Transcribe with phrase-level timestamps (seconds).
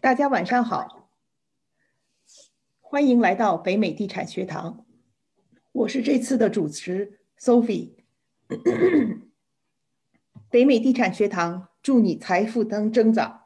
[0.00, 1.10] 大家晚上好，
[2.80, 4.86] 欢迎来到北美地产学堂。
[5.72, 7.96] 我是这次的主持 Sophie。
[10.48, 13.42] 北美地产学堂祝你财富增增长。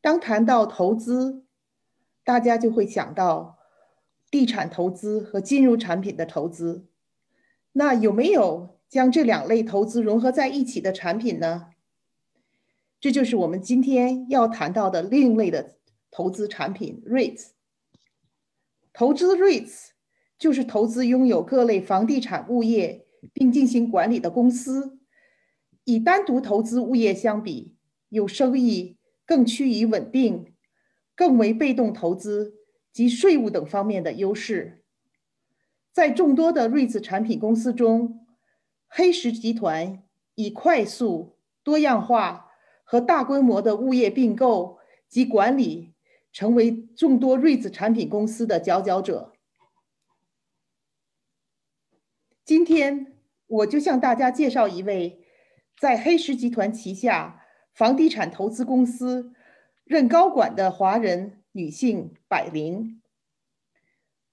[0.00, 1.44] 当谈到投资，
[2.24, 3.58] 大家就会想到
[4.28, 6.88] 地产投资和金融产品的投资。
[7.74, 11.68] 那有没有将这两类投资融合在一起的产品呢？
[13.02, 15.74] 这就是我们今天要谈到的另类的
[16.08, 17.48] 投资产品 REITs。
[18.92, 19.88] 投资 REITs
[20.38, 25.00] 就是投资拥有各类房地产物业并进行管理的公司。
[25.82, 27.74] 以单独投资物业相比，
[28.08, 30.54] 有收益更趋于稳定，
[31.16, 32.54] 更为被动投资
[32.92, 34.84] 及税务等方面的优势。
[35.90, 38.24] 在众多的 REITs 产品公司中，
[38.86, 40.04] 黑石集团
[40.36, 42.50] 以快速、多样化。
[42.84, 45.94] 和大规模的物业并购及管理，
[46.32, 49.32] 成为众多瑞子产品公司的佼佼者。
[52.44, 53.14] 今天
[53.46, 55.24] 我就向大家介绍一位
[55.78, 59.32] 在黑石集团旗下房地产投资公司
[59.84, 63.00] 任高管的华人女性百灵。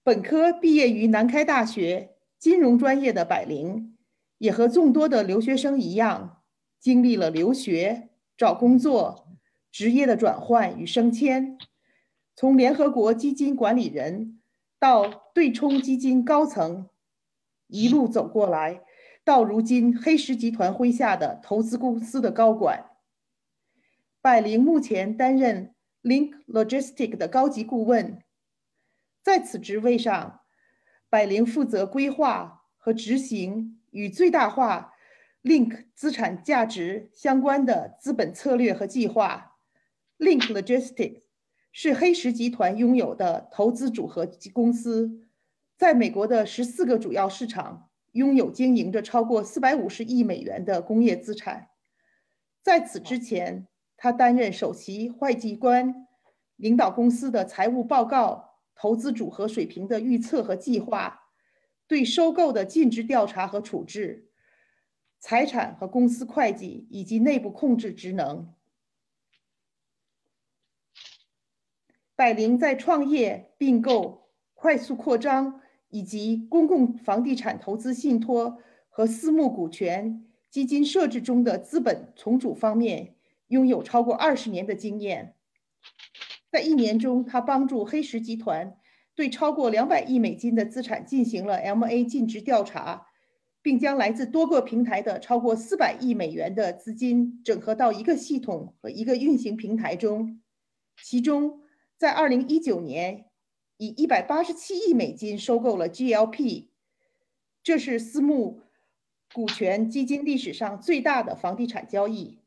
[0.04, 3.96] 本科毕业于南开大学金融专业的百灵，
[4.40, 6.42] 也和众多的留学生一样，
[6.80, 8.09] 经历了留学。
[8.40, 9.28] 找工作、
[9.70, 11.58] 职业的转换与升迁，
[12.38, 14.40] 从联合国基金管理人
[14.80, 16.88] 到对冲基金高层，
[17.68, 18.82] 一路走过来，
[19.26, 22.86] 到如今黑石集团麾下的投资公司的高管。
[24.22, 28.24] 百灵目前担任 Link Logistic 的高级顾问，
[29.22, 30.40] 在此职位上，
[31.10, 34.94] 百灵负责规划和执行与最大化。
[35.44, 39.56] Link 资产价值相关的资本策略和计划
[40.18, 41.22] ，Link Logistics
[41.72, 45.28] 是黑石集团拥有的投资组合及公司，
[45.78, 51.70] 在美国的十四个主要市场拥有经营着超过四百五十亿美元的工业资产。
[52.62, 53.66] 在此之前，
[53.96, 56.06] 他担任首席会计官，
[56.58, 61.22] 领导公司的财务报告、投资组合水平的预测和计划，
[61.88, 64.29] 对收购的尽职调查和处置。
[65.20, 68.54] 财产和公司会计以及内部控制职能。
[72.16, 78.60] 百灵在创业、并购、快速扩张以及公共房地产投资信托
[78.90, 83.16] 和私募股权基金设置中的资本重组方面
[83.48, 85.36] 拥有超过二十年的经验。
[86.52, 88.78] 在一年中，他帮助黑石集团
[89.16, 93.09] 对超过两百亿美金的资产进行了 M&A 尽职调查。
[93.62, 100.42] 并将来自多个平台的超过四百亿美元的资金整合到一个系统和一个运行平台中。
[101.04, 101.62] 其中，
[101.98, 103.26] 在二零一九年，
[103.78, 106.70] 以一百八十七亿美金收购了 GLP，
[107.62, 108.62] 这是私募
[109.34, 112.40] 股权基金历史上最大的房地产交易。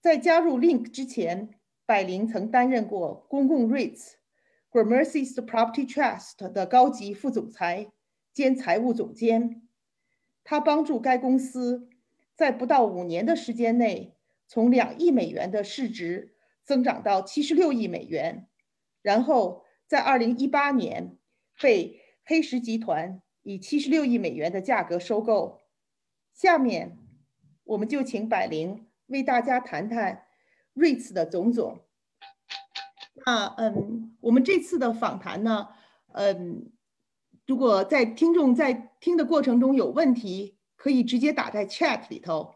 [0.00, 1.50] 在加入 Link 之前，
[1.84, 4.12] 百灵曾担任过公共 REITs
[4.70, 7.88] Gramercy's Property Trust 的高级副总裁
[8.32, 9.62] 兼财务总监。
[10.50, 11.88] 他帮助该公司
[12.34, 14.16] 在不到五年的时间内，
[14.48, 16.34] 从两亿美元的市值
[16.64, 18.48] 增长到七十六亿美元，
[19.00, 21.16] 然后在二零一八年
[21.60, 25.60] 被黑石集团以七十六亿美元的价格收购。
[26.34, 26.98] 下面，
[27.62, 30.24] 我们就请百灵为大家谈谈
[30.74, 31.84] REITs 的种种。
[33.24, 35.68] 那嗯，我们这次的访谈呢，
[36.08, 36.72] 嗯。
[37.50, 42.54] 如果在听众在听的过程中有问题，可以直接打在 chat 里头。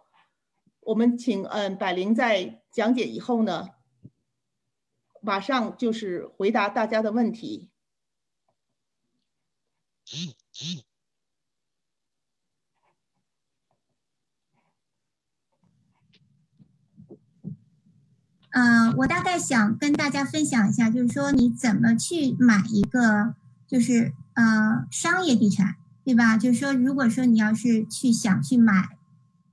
[0.83, 3.71] 我们请嗯百灵在讲解以后呢，
[5.21, 7.71] 马上就是回答大家的问题。
[18.51, 23.35] 嗯，我大概想跟大家分享一下，就是说你怎么去买一个，
[23.67, 24.15] 就是。
[24.35, 26.37] 呃，商业地产，对吧？
[26.37, 28.99] 就是说，如果说你要是去想去买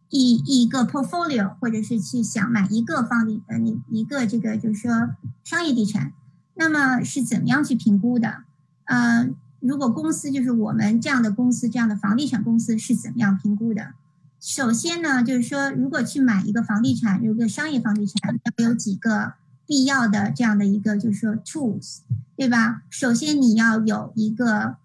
[0.10, 6.14] 一一个 portfolio，或者是去想买一个房地呃，你一个这个就是说商业地产，
[6.56, 8.44] 那么是怎么样去评估的？
[8.86, 9.30] 呃，
[9.60, 13.94] 如果公司就是我们这样的公司，这样的房地产公司是怎么样评估的？
[14.40, 19.34] 首先呢，就是说，如果去买一个房地产，有个商业房地产，要有几个。
[19.72, 22.00] 必要的这样的一个就是说 tools，
[22.36, 22.82] 对吧？
[22.90, 24.76] 首先你要有一个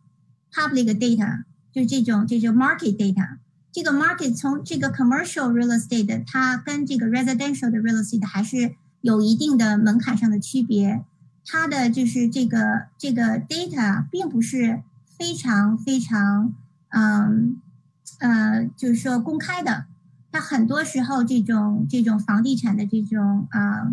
[0.53, 1.43] public data，
[1.73, 3.39] 就这种这种 market data。
[3.73, 11.03] 这个 market 从这个 commercial real estate，它跟这个 residential 的 real estate 还是有一定的门槛上的区别，
[11.45, 14.85] 它的就是这个这个 data 并不是
[15.19, 16.55] 非常非常
[16.91, 17.61] 嗯
[18.21, 19.87] 呃，就是说公开的。
[20.31, 23.91] 它很多时候这种这种房地产的这种啊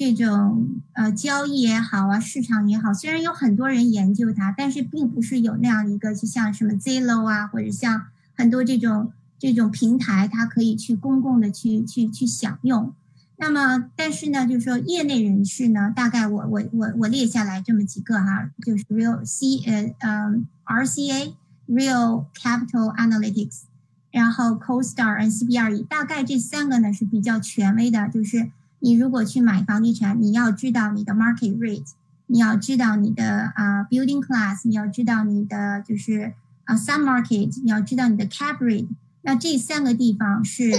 [0.00, 12.94] 这种呃交易也好啊，市场也好，虽然有很多人研究它，但是并不是有那样一个，就像什么 Zillow 啊，或者像很多这种这种平台，它可以去公共的去去去享用。
[13.36, 21.34] 那么，但是呢，就是说业内人士呢，大概我我我我列下来这么几个哈，就是 Real C 呃嗯 RCA
[21.68, 23.64] Real Capital Analytics。
[24.10, 28.08] 然后 CoStar、NCBRE，大概这三个呢是比较权威的。
[28.08, 31.92] 就是你如果去买房地产，你要知道你的 market rate，
[32.26, 36.34] 你要知道你的啊 building class，你要知道你的就是
[36.64, 38.88] 啊 sub market，你要知道你的 cap rate。
[39.22, 40.72] 那这三个地方是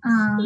[0.00, 0.38] 啊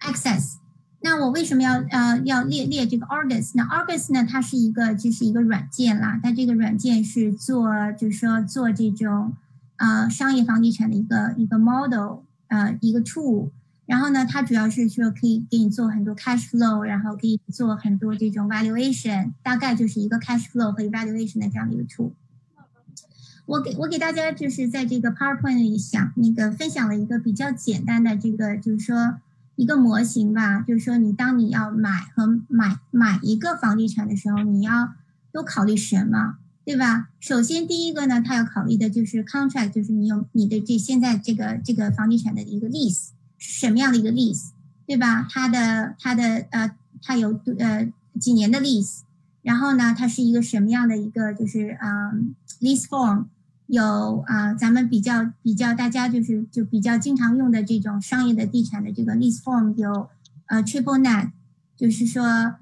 [0.00, 0.56] access。
[1.00, 3.52] 那我为什么要呃要列列这个 August？
[3.54, 9.34] 那 August 呢，它是一个就是一个软件啦，它这个软件是做就是说做这种。
[9.76, 13.50] 啊，商业房地产的一个一个 model，呃，一个 tool，
[13.86, 22.12] 然后呢，它主要是说可以给你做很多 cash flow，然后可以做很多这种 valuation，大概就是一个 cash flow 和 valuation 的这样的一个 tool。
[23.46, 29.18] 我给我给大家就是在这个 PowerPoint 里想那个分享了一个比较简单的这个就是说
[29.56, 34.94] 一个模型吧，就是说你当你要买和买买一个房地产的时候，你要
[35.30, 36.38] 都考虑什么？
[36.64, 37.10] 对吧？
[37.20, 43.08] 首先，第一个呢，他要考虑的就是 contract，就是你有你的这现在这个这个房地产的一个 lease
[43.46, 44.52] 什么样的一个 lease，
[44.86, 45.26] 对吧？
[45.30, 49.00] 它的它的呃，它有呃几年的 lease，
[49.42, 52.12] 然后呢，它是一个什么样的一个就是啊
[52.60, 53.26] lease form，
[53.66, 60.08] 有啊咱们比较比较大家就是就比较经常用的这种商业的地产的这个 lease form 有
[60.46, 61.30] 呃 triple net，
[61.76, 62.56] 就是说。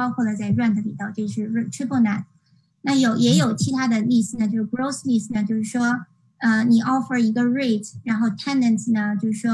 [0.00, 2.24] 包括了在 rent 里头，这是 triple net。
[2.80, 6.06] 那有也有其他的 lease 呢，就是 gross lease 呢，就是说，
[6.38, 9.50] 呃，你 offer 一个 rate，然后 tenants 呢，就是说，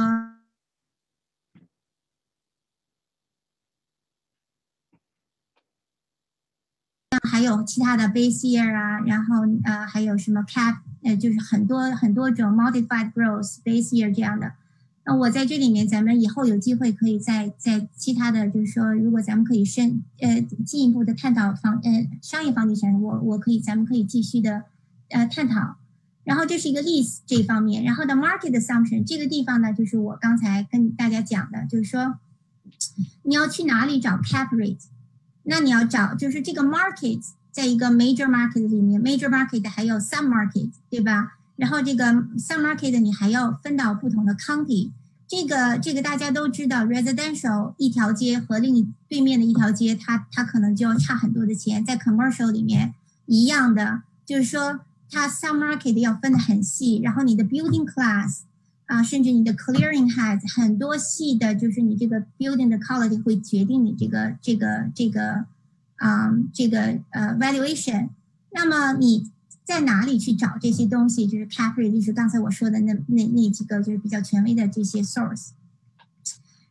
[7.29, 14.53] 还有其他的 base year 啊，然后呃，还有什么 cap，呃，就是很多很多种 modified gross base year 这样的。
[15.09, 24.65] 那我在这里面，咱们以后有机会可以在在其他的就是说，如果咱们可以深呃进一步的探讨房呃商业房地产，我我可以咱们可以继续的
[25.11, 25.77] 呃探讨。
[26.25, 32.19] 然后这是一个 lease 这方面，然后的 market assumption 这个地方呢，就是我刚才跟大家讲的，就是说
[33.23, 34.87] 你要去哪里找 cap rate，
[35.45, 37.21] 那你要找就是这个 market
[37.53, 41.36] 在一个 major market 里面，major market 还有 sub market 对吧？
[41.57, 42.05] 然后这个
[42.37, 44.91] sub market 你还要分到不同的 county，
[45.27, 51.83] 这个这个大家都知道，residential 一条街和另一对面的一条街，它它可能就要差很多的钱。
[51.83, 52.93] 在 commercial 里面
[53.25, 54.81] 一样的，就是说
[55.11, 58.41] 它 sub market 要分得很细，然后你的 building class
[58.85, 65.47] 啊，甚至你的 clearing height 很多细的，就是你这个 building 的 quality 会决定你这个这个这个
[65.97, 68.11] 啊这个呃 valuation。
[68.51, 69.31] 那么你。
[69.67, 71.27] 在哪里去找这些东西？
[71.27, 75.49] 就是 cap rate，就是刚才我说的那那那几个就是比较权威的这些 source。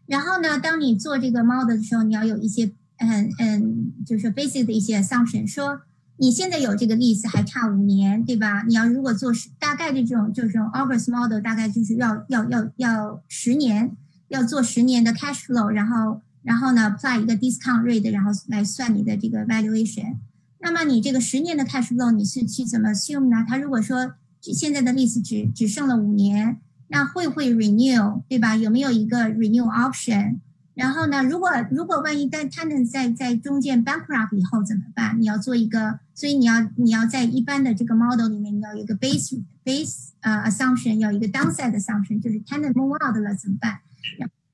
[0.07, 5.81] 然后呢，当你做这个 model 的时候，你要有一些嗯嗯，就是 basic 的一些 assumption，说
[6.15, 8.63] 你现在有这个 lease 还差五年，对吧？
[8.63, 13.91] 你要如果做大概的这种就是 August model，大概就是要要要要十年，
[14.29, 20.15] 要做十年的 cash flow，然后然后呢 apply 一个 discount rate，然后来算你的这个 valuation。
[20.65, 23.45] 那么你这个十年的 cash flow 你是去怎么 assume 呢？
[23.47, 28.55] 他如果说现在的 lease 只只剩了五年，那会不会 renew 对吧？
[28.55, 30.39] 有没有一个 renew option？
[30.73, 35.21] 然后呢，如果如果万一但 tenant 在在中间 bankrupt 以后怎么办？
[35.21, 43.81] 你要做一个，所以你要你要在一般的这个 model 里面，你要有一个 base base 呃 assumption，要一个 downside assumption，就是 tenant move out 了怎么办？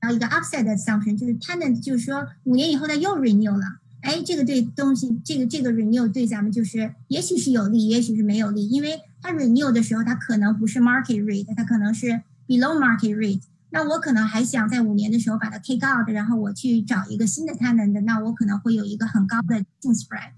[0.01, 3.79] 然后一个 upside assumption，就是 tenant 就是说五年以后他又 renew 了。
[4.01, 13.41] 哎，这个对东西，这个这个 renew 对咱们就是，也许是有利，也许是没有利，因为它 renew 的时候，它可能不是 market rate，它可能是 below market rate。
[13.69, 20.31] 那我可能还想在五年的时候把它 kick out，然后我去找一个新的 tenant，那我可能会有一个很高的净 spread。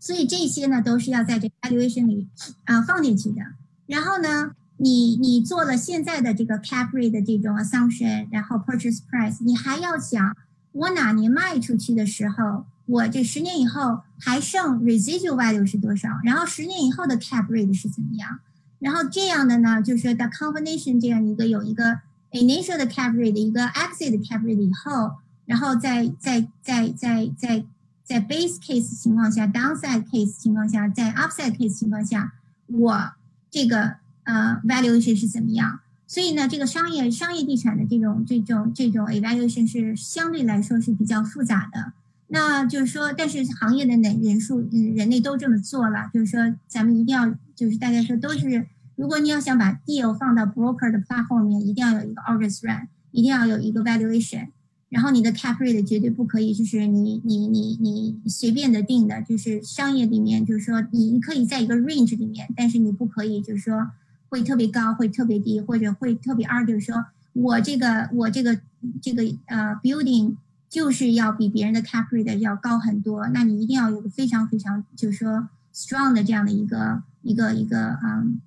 [0.00, 2.28] 所以这些呢，都是要在这 valuation 里
[2.64, 3.42] 啊放进去的。
[3.86, 10.34] 然后呢，你你做了现在的这个 cap rate 的这种 assumption，然后 purchase price，你还要想。
[10.72, 18.40] 我哪年卖出去的时候，我这十年以后还剩 residual value 是多少，然后十年以后的 cap rate 是怎么样，
[18.78, 22.00] 然后这样的呢，就是 the combination 这样一个有一个
[22.30, 27.64] initial 的 cap rate 一个 exit 的 cap rate 以后，然后在在在在在
[28.04, 32.32] 在 base case 情况下，downside case 情况下，在 upside case 情况下，
[32.66, 33.12] 我
[33.50, 35.80] 这个呃 valuation 是怎么样？
[36.12, 41.94] 所以呢，这个商业商业地产的这种这种这种 evaluation 是相对来说是比较复杂的。
[42.28, 54.48] 那就是说，但是行业的人人数，嗯，人类都这么做了，就是说，咱们一定要，就是大家说都是，如果你要想把 deal 放到 broker 的 platform 里面，一定要有一个 audit run，一定要有一个 valuation，
[54.90, 63.92] 然后你的 cap rate 绝对不可以，就是你你你你随便的定的，就是商业里面，就是说你可以在一个 range 里面，但是你不可以，就是说。
[64.32, 68.58] 会特别高，会特别低，或者会特别 argue 说，我这个我这个
[69.02, 70.36] 这个呃 building
[70.70, 78.40] 就是要比别人的 cap rate 要高很多，那你一定要有个非常非常就是说 strong 的这样的一个一个一个嗯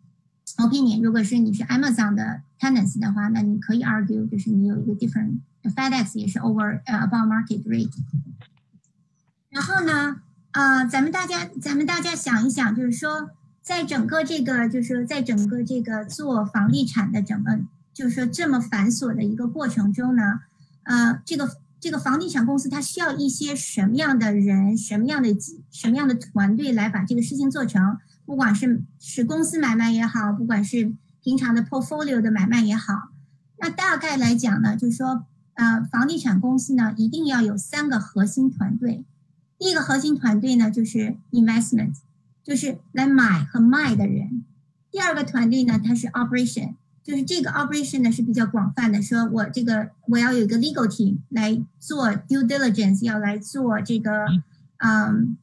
[0.57, 1.03] opinion。
[1.03, 7.93] 如果是你是 Amazon 的 tenants 的话，那你可以 argue 就是你有一个 different FedEx 也是 over 呃 above market rate。
[9.51, 10.19] 然后呢，
[10.53, 13.29] 呃，咱们大家咱们大家想一想，就是说。
[13.65, 17.59] 在整个这个，就是说，在整个这个做房地产的整个，
[17.95, 20.41] 就是说这么繁琐的一个过程中呢，
[20.83, 25.35] 呃，这个这个房地产公司它需要一些什么样的人，什么样的
[25.71, 27.97] 什么样的团队来把这个事情做成？
[28.27, 30.93] 不管是是公司买卖也好，不管是
[31.23, 33.09] 平常的 portfolio 的买卖也好，
[33.57, 39.03] 那大概来讲呢，就是说，呃，房地产公司呢一定要有三个核心团队。
[39.57, 41.95] 第一个核心团队呢就是 investment。
[42.45, 44.45] 就是来买和卖的人，
[44.91, 54.27] 第二个团队呢，它是 operation，就是这个 operation 呢是比较广泛的，说我这个我要有一个 legal team 来做 due diligence，要来做这个，
[54.77, 55.35] 嗯，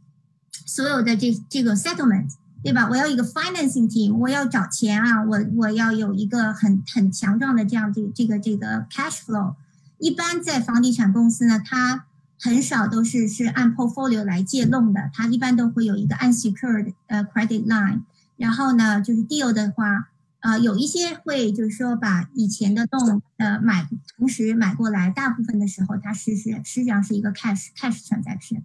[0.65, 2.31] 所有的这这个 settlement，
[2.63, 2.89] 对吧？
[2.89, 9.57] 我要一个 financing team，我要找钱啊，我我要有一个很很强壮的这样这这个这个 cash flow。
[9.99, 12.07] 一般在房地产公司呢，它
[12.45, 18.03] 很少都是是按 portfolio 来借弄的，它一般都会有一个 unsecured 呃 credit line。
[18.37, 20.09] 然后呢，就是 deal 的话，
[20.41, 28.63] 呃，有一些会就是说把以前的 loan 呃买同时买过来，大部分的时候它是是实际上是一个 cash cash transaction。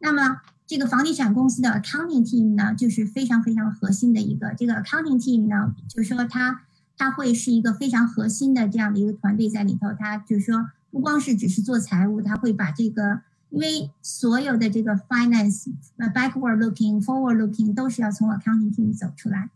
[0.00, 6.60] 那么这个房地产公司的 accounting team 呢，就是非常非常核心的一个这个 accounting team 呢，就是说它
[6.98, 10.68] 它会是一个非常核心的这样的一个团队在里头，它就是说。
[10.94, 15.64] 不光是只是做财务，他会把这个，因为所有的这个 finance，
[15.96, 19.50] 呃，backward looking，forward looking 都是要从 accounting team 走出来。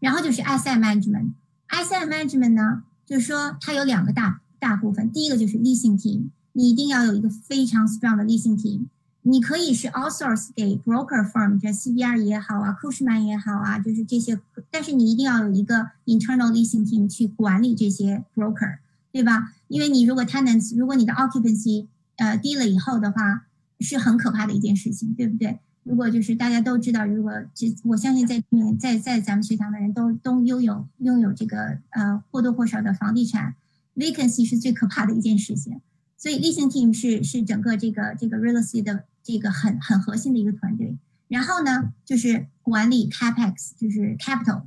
[0.00, 8.86] 然后就是 asset management，asset management 呢，就是说它有两个大大部分，第一个就是 leasing team，你一定要有一个非常 strong 的 leasing team。
[9.24, 18.78] 你可以是 outsource 给 broker firm，这 CBR 也好啊，Cushman 也好啊，就是这些，但是你一定要有一个 internal leasing team 去管理这些 broker。
[19.12, 19.52] 对吧？
[19.68, 23.46] 因为你如果 tenants，如果你的 occupancy 呃低了以后的话，
[23.78, 25.60] 是很可怕的一件事情，对不对？
[25.82, 33.54] 如果就是大家都知道，如果这我相信在面在在咱们学堂的人都都拥有拥有这个呃或多或少的房地产
[33.94, 35.80] vacancy 是最可怕的一件事情。
[36.16, 40.96] 所以 leasing team 是是整个这个这个 real estate 的这个很很核心的一个团队。
[41.28, 44.62] 然后呢，就是管理 capex，就是 capital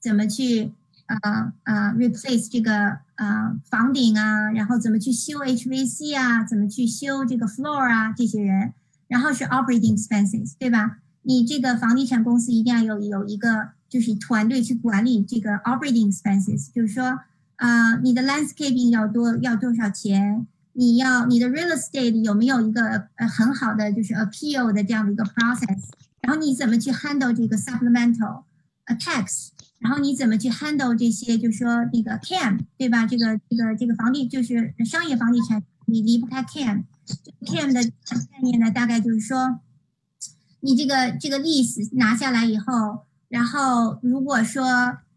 [0.00, 0.72] 怎么去。
[1.20, 8.72] 啊啊，replace 这个啊房顶啊，然后怎么去修 HVC 啊，怎么去修这个 floor 啊，这些人，
[9.08, 10.98] 然后是 operating expenses，对吧？
[11.22, 17.20] 你这个房地产公司一定要有有一个就是团队去管理这个 operating expenses，就是说
[17.56, 20.46] 啊，你的 landscaping 要多要多少钱？
[20.72, 25.82] 你要你的 real estate 有没有一个呃很好的就是 appeal 的这样的一个 process？
[26.20, 29.48] 然后你怎么去 handle 这个 supplemental？A tax
[29.80, 31.36] 然后你怎么去 handle 这些？
[31.36, 33.06] 就是说那个 cam 对吧？
[33.06, 36.84] 这个这个这个房地就是商业房地产，你离不开 cam。
[37.46, 39.58] cam 的概念呢，大概就是说，
[40.60, 44.62] 你这个这个 lease 拿下来以后，然后如果说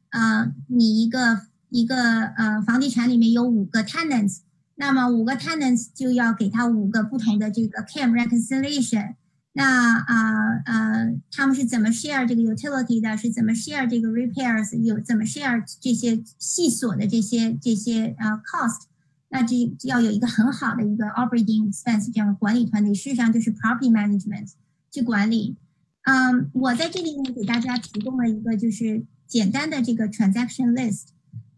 [0.09, 4.39] 呃你一个一个呃房地产里面有五个 tenants，
[4.75, 9.15] 那么五个 tenants 就要给他五个不同的这个 cam reconciliation。
[9.55, 13.15] 那啊呃，他们是怎么 share 这个 utility 的？
[13.15, 14.75] 是怎么 share 这个 repairs？
[14.81, 18.85] 有怎么 share 这些细琐的这些这些呃 cost？
[19.29, 24.51] 那这要有一个很好的一个 operating expense 这样的管理团队，事实上就是 property management
[24.91, 25.55] 去管理。
[26.03, 31.12] 嗯，我在这里呢给大家提供了一个就是简单的这个 transaction list。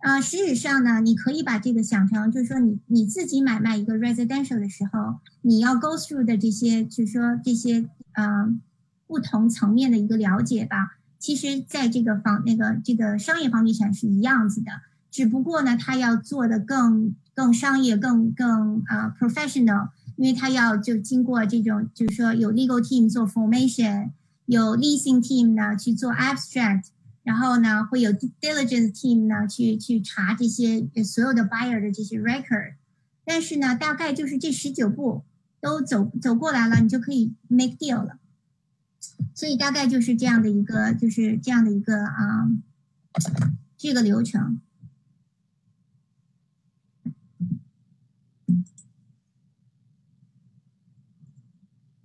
[0.06, 8.56] 啊，事实上呢，你可以把这个想成，就是说你你自己买卖一个 residential 的时候，你要 go through 的这些，就是说这些呃
[9.08, 10.98] 不同层面的一个了解吧。
[11.18, 14.74] 其实，在这个房那个这个商业房地产是一样子的，
[15.10, 24.12] 只不过呢，它要做的更更商业、更更啊 professional，因为它要就经过这种，就是说有 legal team 做 formation，
[24.46, 26.90] 有 leasing team 呢去做 abstract。
[27.26, 32.76] 然后呢，会有 diligence team 呢去去查这些所有的 buyer 的这些 record，
[33.26, 35.24] 但是呢，大概就是这十九步
[35.60, 38.20] 都走走过来了，你就可以 make deal 了。
[39.34, 42.48] 所以大概就是这样的一个，就是这样的一个啊，
[43.76, 44.62] 这个流程。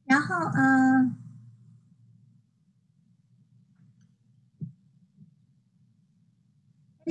[0.07, 1.20] 然后呃。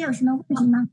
[0.01, 0.87] 有什么问题吗？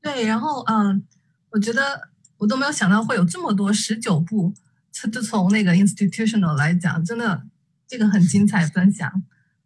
[0.00, 1.04] 对，然后嗯，
[1.50, 4.54] 我觉得我都没有想到会有这么多十九部，
[4.92, 7.46] 就就从那个 institutional 来讲，真的
[7.86, 9.22] 这个很精彩分享。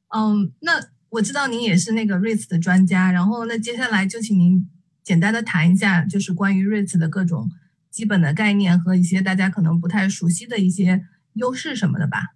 [0.08, 0.80] 嗯，那
[1.10, 4.68] 我知道您也是那个 REITs 的专家，然后那接下来就请您
[5.02, 7.50] 简单的谈一下，就是关于 REITs 的各种
[7.90, 12.34] 基本的概念和一些大家可能不太熟悉的一些优势什么的吧。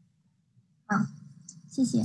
[0.86, 1.06] 好，
[1.68, 2.02] 谢谢。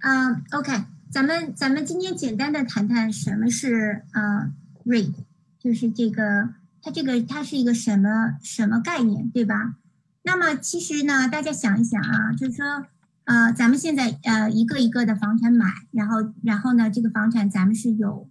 [0.00, 0.72] 嗯，OK。
[1.12, 4.50] 咱们咱们今天简单的谈谈什么是呃
[4.86, 5.12] REIT，
[5.58, 6.48] 就是这个
[6.80, 9.74] 它这个它是一个什么什么概念，对吧？
[10.22, 12.86] 那么其实呢，大家想一想啊，就是说
[13.24, 18.26] 呃，咱们现在呃一个一个的房产买，然后然后呢，这个房产咱们是有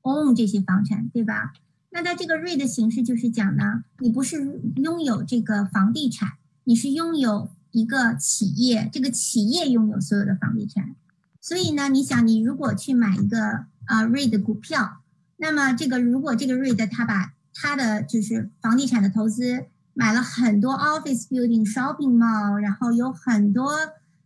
[0.00, 1.52] own 这些房产，对吧？
[1.90, 6.30] 那它这个 REIT 的形式就是讲呢，你不是拥有这个房地产，
[6.64, 10.96] 你是拥有一个企业，这个企业拥有所有的房地产。
[11.42, 14.98] 所以呢，你想，你如果去买一个啊 REIT 的股票，
[15.38, 23.72] 那么这个如果这个 REIT 它把它的就是房地产的投资买了很多 office building、shopping mall，然后有很多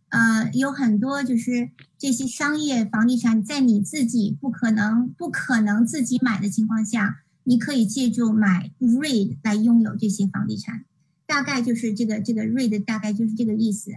[0.09, 10.85] 呃有很多就是这些商业房地产，在你自己不可能不可能自己买的情况下，你可以借助买 REIT 来拥有这些房地产，
[11.25, 13.91] 大概就是这个这个 REIT 大概就是这个意思。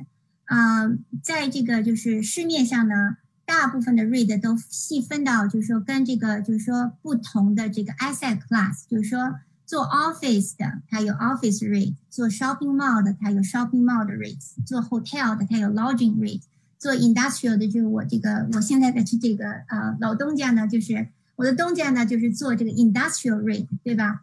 [0.50, 0.90] 啊，
[1.22, 14.82] 在这个就是市面上呢，大部分的 REIT 都细分到，就是说跟这个就是说不同的这个 asset class，就是说做 office 的它有 office REIT，做 shopping mall 的它有 shopping mall 的 REIT，做
[14.82, 16.40] hotel 的它有 lodging REIT，
[16.80, 24.22] 做 industrial 的就是我这个我现在的这个呃老东家呢，就是我的东家呢就是做这个 industrial REIT，对吧？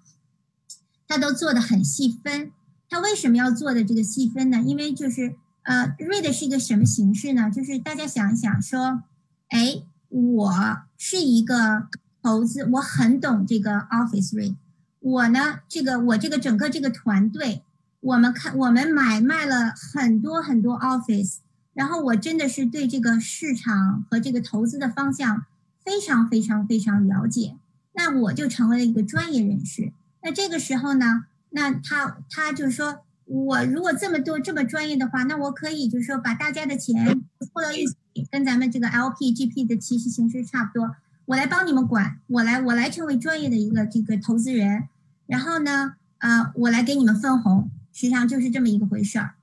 [1.08, 2.52] 他都做的很细分，
[2.90, 4.62] 他为什么要做的这个细分呢？
[4.62, 5.36] 因为就是。
[5.68, 7.52] 呃，read 是一个什么形式呢？
[7.52, 9.04] 就是大家想一想，说，
[9.50, 10.50] 哎，我
[10.98, 11.90] 是一个
[12.24, 14.56] 投资，我很懂这个 Office read，
[15.02, 17.64] 我呢，这个我这个整个这个团队，
[18.00, 21.40] 我们看我们买卖了很多很多 Office，
[21.74, 25.44] 然后我真的是对这个市场和这个投资的方向
[25.84, 27.58] 非常非常非常了解，
[27.92, 29.92] 那我就成为了一个专业人士。
[30.24, 33.02] 那这个时候呢，那他他就是说。
[33.28, 37.06] 我如果这么多这么专业的话，那我可以就是说把大家的钱
[37.42, 40.96] 凑到一起，跟咱们这个 LP、GP 的其实形式差不多。
[41.26, 44.88] 我来帮你们管，我来我来成为专业的一个这个投资人，
[45.26, 49.34] 然后呢，呃，我来给你们分红，实际上就是这么一个回事儿。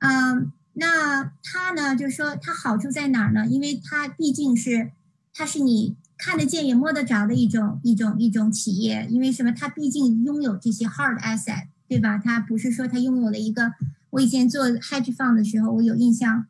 [0.00, 3.46] 嗯，那它呢，就是说它好处在哪儿呢？
[3.46, 4.90] 因为它毕竟是
[5.32, 9.52] 它是你看得见也摸得着的一种一种一种企业，因为什么？
[9.52, 11.68] 它毕竟拥有这些 hard asset。
[11.88, 12.18] 对吧？
[12.18, 13.72] 他不是说他拥有了一个。
[14.10, 16.46] 我以前做 hedge fund 的时候，我有印象。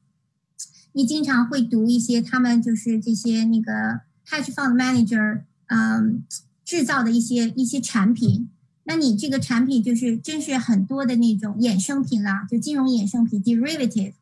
[0.92, 6.24] 你经常会读一些他们就是这些那个 hedge fund manager，嗯，
[6.64, 8.48] 制造的一些一些产品。
[8.85, 14.14] 那你这个产品就是真是很多的那种衍生品啦，就金融衍生品 derivative。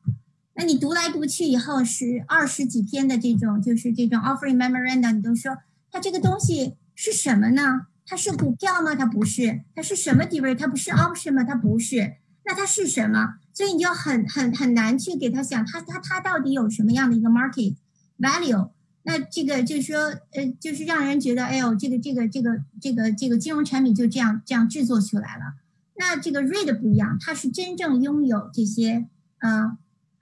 [0.54, 5.58] 那你读来读去以后是二十几篇的这种就是这种 offering memorandum，你都说
[5.90, 7.86] 它这个东西是什么呢？
[8.06, 8.94] 它是股票吗？
[8.94, 9.62] 它不是。
[9.74, 10.56] 它是什么 degree？
[10.56, 11.44] 它不是 option 吗？
[11.44, 12.14] 它不是。
[12.44, 13.34] 那它是什么？
[13.52, 17.74] 所以你就很很很难去给他想，它它它到底有什么样的一个 market
[18.18, 18.70] value？
[19.02, 19.98] 那这个就是说，
[20.32, 25.54] 呃，就是让人觉得，哎呦，这个这个这个这个这个金融产品就这样这样制作出来了。
[25.94, 29.06] 那这个 REIT 不一样，它是真正拥有这些
[29.38, 29.76] 呃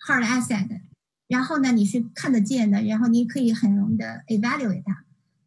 [0.06, 0.80] hard asset，
[1.28, 5.03] 然后呢，你是看得见的，然后你可以很容易的 evaluate 它。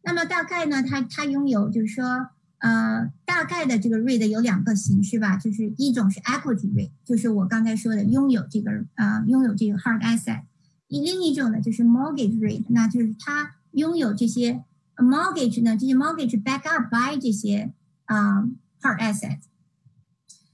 [0.08, 10.44] 那么大概呢，它它拥有就是说，呃，大概的这个 REIT 有两个形式吧，就是一种是 equity REIT，就是我刚才说的拥有这个呃拥有这个 hard asset；
[10.88, 14.64] 另一种呢就是 mortgage REIT，那就是它拥有这些
[14.96, 17.74] mortgage 呢，这些 mortgage back up by 这些
[18.06, 18.44] 啊
[18.80, 19.40] hard asset。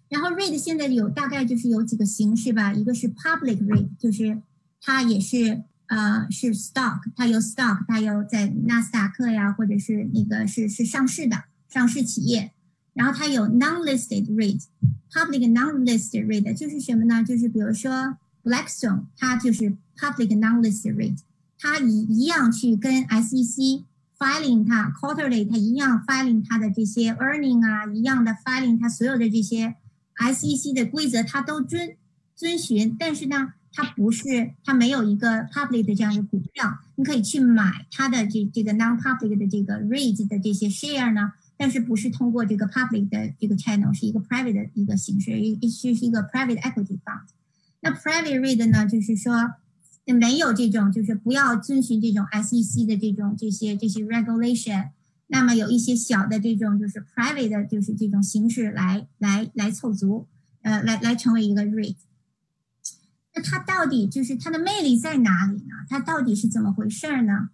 [0.08, 4.42] 然后 REIT 现在有大概就是有几个形式吧，一个是 public REIT，就是
[4.80, 12.52] 它也是呃是 stock，它有 stock，它有在纳斯达克呀，或者是那个是是上市的上市企业。
[12.94, 17.24] 然后它有 non-listed REIT，public non-listed REIT 就是什么呢？
[17.24, 21.18] 就是比如说 Blackstone，它就是 public non-listed REIT，
[21.58, 23.84] 它一一样去跟 SEC
[24.18, 29.76] filing 它 quarterly，它一样 filing 它的这些 earning 啊，一样的 filing 它所有的这些。
[30.16, 31.96] SEC 的规则它都遵
[32.36, 46.96] 遵循，但是呢，它不是它没有一个 public 的这样的股票，你可以去买它的这这个 non-public 的这个 REIT 的这些 share 呢，但是不是通过这个 public 的这个 channel，是一个 private 的一个形式，一是是一个 private equity
[47.04, 47.26] fund。
[47.80, 49.54] 那 private REIT 呢，就是说
[50.06, 54.90] 没有这种，就是不要遵循这种 SEC 的这种这些这些 regulation。
[55.26, 60.28] 那么有一些小的这种就是 private 的，就是这种形式来来来凑足，
[60.62, 61.96] 呃，来来成为一个 REIT。
[63.34, 65.74] 那它到底就是它的魅力在哪里呢？
[65.88, 67.50] 它到底是怎么回事儿呢？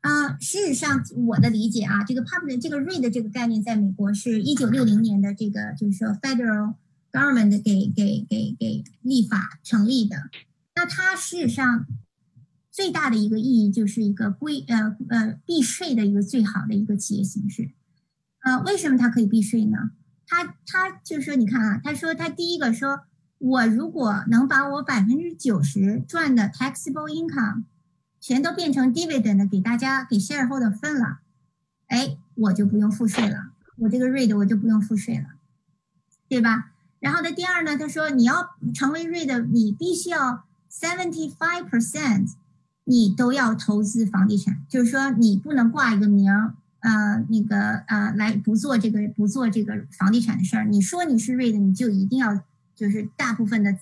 [0.00, 6.74] 啊，事实上我的理解啊，这个 public 这个 read 这个概念在美国是一九六零年的这个就是说 federal
[7.10, 10.16] government 给给给给立法成立的。
[10.74, 11.86] 那它事实上。
[12.76, 17.70] 最大的一个意义就是一个规呃呃避税的一个最好的一个企业形式，
[18.42, 19.92] 呃，为什么它可以避税呢？
[20.26, 23.02] 他他就是说，你看啊，他说他第一个说，
[23.38, 27.64] 我如果能把我百分之九十赚的 taxable income
[28.20, 31.18] 全都变成 dividend 给大家给 shareholder 分了，
[31.88, 35.26] 哎，我就不用付税了，我这个 rate 我就不用付税了，
[36.28, 36.72] 对吧？
[37.00, 42.34] 然后的第二呢，他说你要成为 rate，你必须要 seventy five percent。
[42.86, 50.66] 你都要投资房地产，就是说你不能挂一个名儿，呃，那个呃，来不做这个不做这个房地产的事儿。
[50.66, 52.42] 你说你是 REIT，你就一定要
[52.74, 53.76] 就是大部分的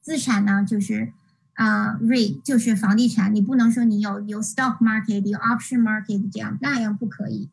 [0.00, 1.12] 资产呢，就是
[1.54, 3.34] 啊，REIT 就是房地产。
[3.34, 7.48] 你不能说你有有 stock market 有 option market 这样那样不可以。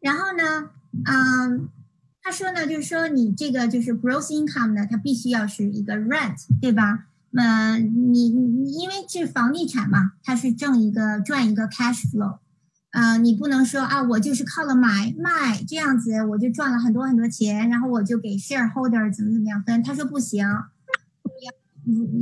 [0.00, 0.70] 然后呢，
[1.04, 1.68] 嗯，
[2.22, 7.06] 他说呢，就是说你这个就是 gross income 呢，它必须要是一个 rent，对吧？
[7.36, 12.38] 呃，你你因为是房地产嘛，它是挣一个赚一个 cash flow，
[12.90, 19.82] 啊，你不能说啊，我就是靠了买卖这样子，我就赚了很多很多钱，然后我就给 shareholder 怎么怎么样分。
[19.82, 20.46] 他说不行，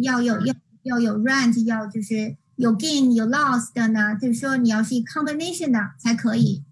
[0.03, 6.65] 要要有要要有 rent，要就是有 gain 有 loss 的呢，就是说你要是 combination 的才可以。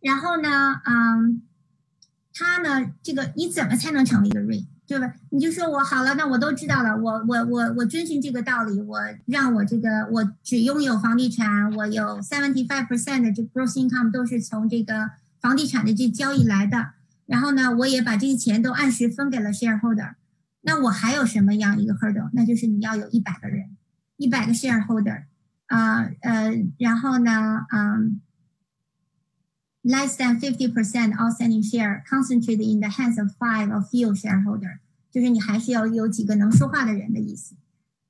[0.00, 1.42] 然后呢，嗯，
[2.32, 4.66] 他呢，这个你怎么才能成为一个 REIT？
[4.86, 5.14] 对吧？
[5.30, 6.96] 你就说我好了，那我都知道了。
[6.96, 16.90] 我我我我遵循这个道理，我让我这个我只拥有房地产，我有 seventy five percent 的这 gross income 都是从这个房地产的这交易来的。
[17.26, 20.14] 然后呢，我也把这些钱都按时分给了 shareholder。
[20.60, 22.28] 那我还有什么样一个 hurdle？
[22.34, 23.76] 那就是你要有一百个人，
[24.18, 25.24] 一百个 shareholder
[25.66, 28.20] 啊呃，然后呢，嗯。
[29.84, 34.78] Less than fifty percent outstanding share concentrated in the hands of five or few shareholder，
[35.12, 37.54] 就是你还是要有几个能说话的人的意思。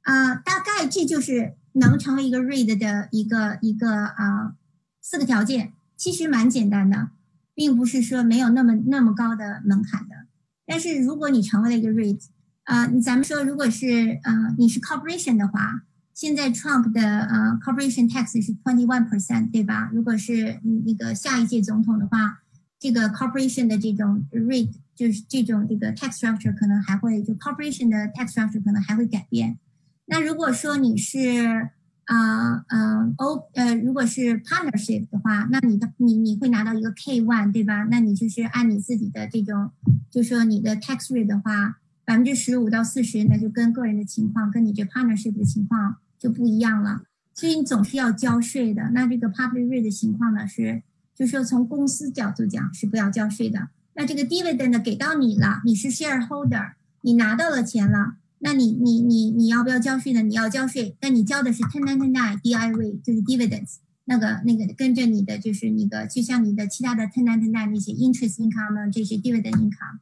[0.02, 4.54] 啊，大概这就是能成为一个 read 的一个一个啊
[5.02, 7.10] 四个条件，其实蛮简单的，
[7.54, 10.26] 并不是说没有那么那么高的门槛的。
[10.64, 12.20] 但是如果你成为了一个 REIT，
[12.64, 15.82] 啊，咱们说如果是呃你是 corporation 的话。
[16.14, 19.90] 现在 Trump 的呃 corporation tax 是 twenty one percent，对吧？
[19.92, 22.40] 如果是那个下一届总统的话，
[22.78, 29.58] 这个 corporation 的这种 rate 就是这种这个 tax structure 可能还会就 corporation 的 tax structure 可能还会改变。
[30.06, 31.70] 那如果说你是
[32.04, 37.82] 啊嗯 O 呃如果是 partnership 的话，那你的你你会拿到一个 K one，对吧？
[37.90, 39.72] 那你就是按你自己的这种，
[40.12, 45.96] 就说你的 tax rate 的话，百分之十五到四十，那就跟个人的情况，跟你这 partnership 的情况。
[46.24, 47.02] 就不一样了，
[47.34, 48.88] 所以你总是要交税的。
[48.94, 50.82] 那这个 public REIT 的情况呢，是
[51.14, 53.68] 就是说从公司角度讲是不要交税的。
[53.92, 60.22] 那这个 dividend 给到你了，你是 shareholder，你拿到了钱了，那你你你你要不要交税呢？
[60.22, 63.74] 你要交税，但你交的是 ten ninety nine div，就是 dividends，
[64.06, 69.98] 那个那个跟着你的就是那个就像你的其他的 ten ninety nine 那些 interest income 这些 dividend income，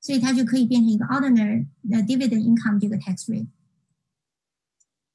[0.00, 3.48] 所以它就可以变成一个 ordinary 呃 dividend income 这个 tax rate。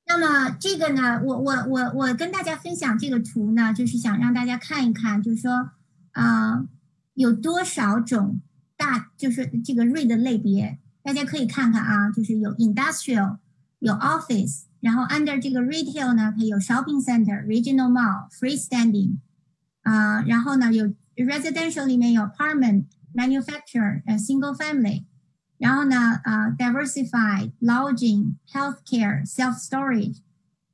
[0.06, 5.72] 那么这个呢，我我我我跟大家分享这个图呢，就是想让大家看一看，就是说
[6.12, 6.66] 啊，
[7.14, 8.42] 有多少种
[8.76, 13.38] 大，就是这个 REIT 的类别，大家可以看看啊，就是有 industrial，
[13.80, 19.18] 有 office，然后 under 这个 retail 呢，它有 shopping center、regional mall、freestanding，
[19.82, 22.86] 啊，然后呢有 residential 里面有 apartment、
[23.16, 25.06] manufacturer、呃 single family，
[25.58, 30.18] 然后呢啊 diversified、lodging、healthcare、self storage，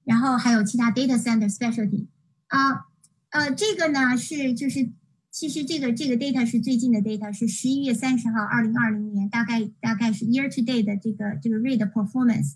[0.04, 2.08] 然后还有其他 data center specialty，
[2.48, 2.86] 啊，
[3.30, 4.92] 呃，这个呢是就是
[5.32, 12.56] 其实这个这个 data 是最近的 data，是十一月三十号，二零二零年，大概大概是 year to date 的这个这个 Read performance。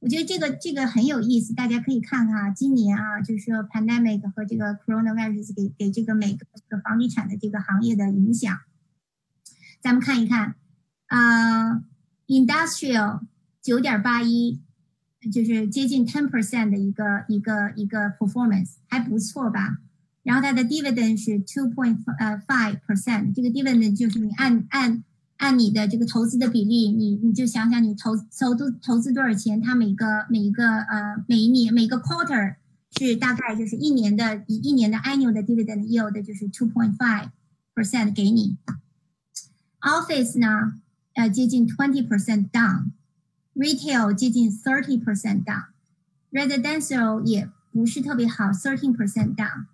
[0.00, 8.54] 我觉得这个这个很有意思，大家可以看看啊，今年啊，就是说 pandemic 和这个 coronavirus 给给这个每个这个房地产的这个行业的影响。
[9.80, 10.56] 咱们看一看，
[11.14, 11.82] 啊
[12.26, 13.20] ，industrial
[13.62, 14.60] 九点八一，
[15.32, 19.78] 就是接近 ten percent 的一个一个一个 performance，还不错吧？
[20.22, 25.04] 然后它的 dividend 是 two point 呃 five percent，这个 dividend 就是你按按。
[25.36, 32.54] 按你的这个投资的比例，你你就想想你投投资投资多少钱，它每个每一个呃每一年每个 quarter
[32.96, 37.30] 是大概就是一年的一一年的 annual 的 dividend yield 就是 two point five
[37.74, 38.56] percent 给你。
[39.80, 40.80] Office 呢，
[41.13, 49.65] 呃接近 twenty percent down，retail 接近 thirty percent down，residential 也不是特别好，thirteen percent down。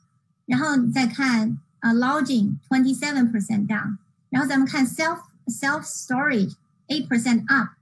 [0.45, 3.97] 然后你再看呃 lodging twenty seven percent down，
[4.29, 6.55] 然后咱们看 self Self storage
[6.87, 7.75] eight percent up，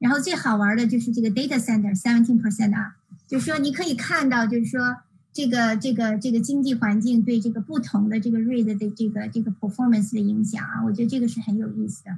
[0.00, 2.94] 然后最好玩的就是这个 data center seventeen percent up，
[3.28, 4.96] 就是说你可以看到，就是说
[5.32, 12.10] 这个这个这个经济环境对这个不同的这个 rate 的这个这个 performance 的影响啊，我觉得这个是很有意思的。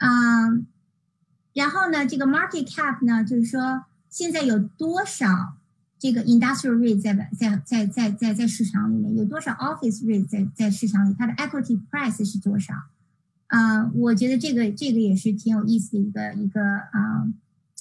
[0.00, 0.66] 嗯，
[1.52, 5.56] 然后呢，这个 market cap 呢，就是说现在有多少
[5.98, 12.72] 这个 industrial rate 在在在在在在市场里面，有多少 office rate 在在市场里，它的 equity price 是多少？
[13.48, 17.28] 啊，我觉得这个这个也是挺有意思的一个一个啊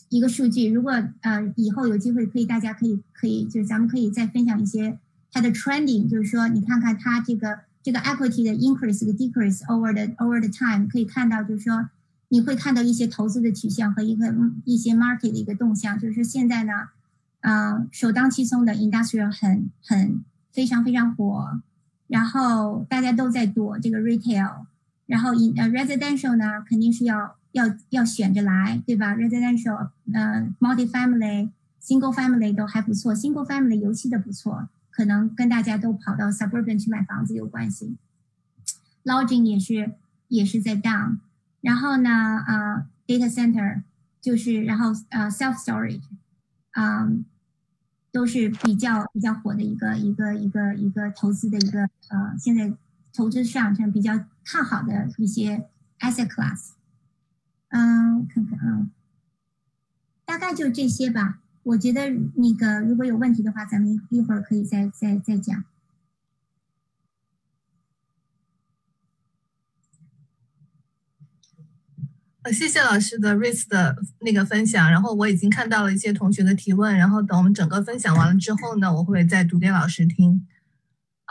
[0.09, 0.67] 一个数据。
[0.67, 4.97] 如果呃以后有机会，可以大家可以可以就是咱们可以再分享一些
[5.31, 11.89] 它的 trending，就是说你看看它这个这个 equity 的 increase 和 decrease over the over the time，可以看到就是说
[12.29, 14.33] 你会看到一些投资的取向和一个
[14.65, 15.99] 一些 market 的一个动向。
[15.99, 16.73] 就是现在呢，
[17.41, 21.61] 啊首当其冲的 industrial 很很非常非常火，
[22.07, 24.65] 然后大家都在躲这个 retail。
[25.05, 31.49] 然后，in 呃 residential 呢，肯定是要要要选着来，对吧？residential 呃 multi-family、
[31.81, 37.95] single family 都还不错，single family 尤其的不错，可能跟大家都跑到 suburban 去买房子有关系。
[39.03, 39.93] lodging 也是
[40.27, 41.17] 也是在 down，
[41.61, 43.83] 然后呢，啊 data center
[44.21, 46.03] 就是，然后呃 self storage，
[46.71, 47.25] 嗯，
[48.11, 52.73] 都是比较比较火的一个一个一个一个投资的一个呃现在。
[53.11, 54.13] 投资市场上比较
[54.45, 55.67] 看好的一些
[55.99, 56.73] asset class，
[57.69, 58.87] 嗯，看看啊，
[60.25, 61.41] 大概就这些吧。
[61.63, 65.65] 我觉得那个如果有问题的话，咱们一会儿可以再再再讲。
[72.43, 74.89] 呃，谢谢老师的 RIS 的那个分享。
[74.89, 76.97] 然后我已经看到了一些同学的提问。
[76.97, 80.47] 然后等我们整个分享完了之后呢，我会再读给老师听。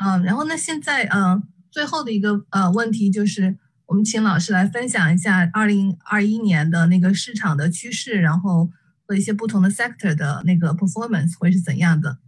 [0.02, 1.42] 嗯，然后呢，现在嗯。
[1.70, 8.70] 最后的一个呃问题就是，我们请老师来分享一下二零二一年的那个市场的趋势，然后
[9.06, 12.18] 和一些不同的 sector 的那个 performance 会是怎样的？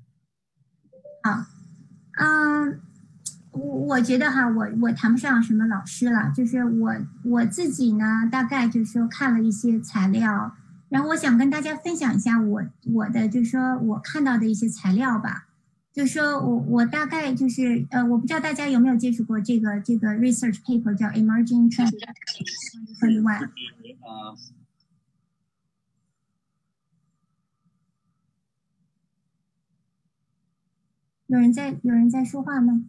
[1.23, 1.47] 好，
[2.21, 2.81] 嗯，
[3.91, 10.57] 我我觉得哈，我我谈不上什么老师了，就是我我自己呢，大概就是说看了一些材料，
[10.89, 12.63] 然后我想跟大家分享一下我
[12.95, 15.49] 我的就是说我看到的一些材料吧。
[15.93, 21.91] 就是说我我大概就是呃，我不知道大家有没有接触过这个这个 research paper 叫 Emerging Trends
[23.23, 23.51] One。
[31.27, 32.85] 有人在有人在说话吗？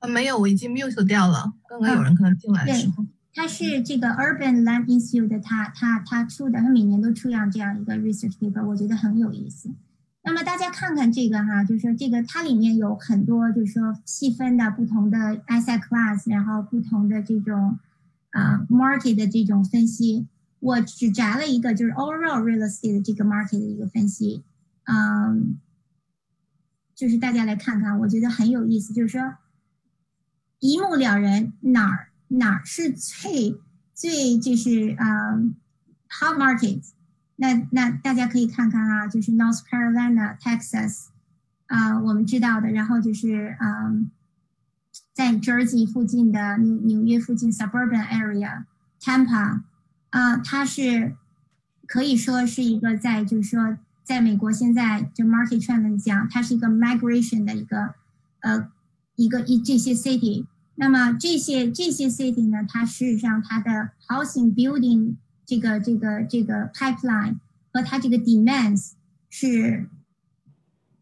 [0.00, 1.52] 啊，没有，我已经 mute 掉了。
[1.68, 3.06] 刚刚有人可能进来的时候。
[3.32, 9.70] 他是这个 Urban Land Institute，他他他出的，他每年都出样这样一个 research paper，我觉得很有意思。
[10.22, 17.78] 那么大家看看这个哈，就是说这个它里面有很多，就是说细分的不同的 asset class，然后不同的这种
[18.30, 20.26] 啊 market 的这种分析。
[20.58, 24.42] 我只摘了一个，就是 overall real estate 的这个 market 的一个分析，
[24.84, 25.58] 嗯，
[26.94, 29.36] 就是大家来看看，我觉得很有意思，就是说
[30.60, 33.58] 一目了然，哪儿哪儿是最
[33.94, 35.36] 最就是啊
[36.08, 36.90] hot markets。
[37.36, 41.06] 那那大家可以看看啊，就是 North Carolina、Texas，
[41.66, 44.10] 啊，我们知道的，然后就是嗯，
[45.14, 49.62] 在 Jersey 附近的纽纽约附近 suburban area，Tampa，
[50.10, 51.16] 啊，它是
[51.86, 57.94] 可以说是一个在就是说，在美国现在就 market trend 讲，它是一个 migration 的一个
[58.40, 58.70] 呃
[59.16, 60.44] 一个一这些 city。
[60.80, 67.36] 那么这些这些 city 呢，它事实上它的 housing building 这个这个这个 pipeline
[67.72, 68.92] 和它这个 demands
[69.28, 69.86] 是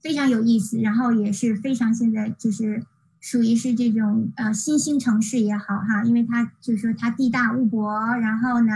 [0.03, 2.85] 非常有意思，然后也是非常现在就是
[3.21, 8.73] 属于是这种呃新兴城市也好哈，因为它就是说它地大物博，然后呢。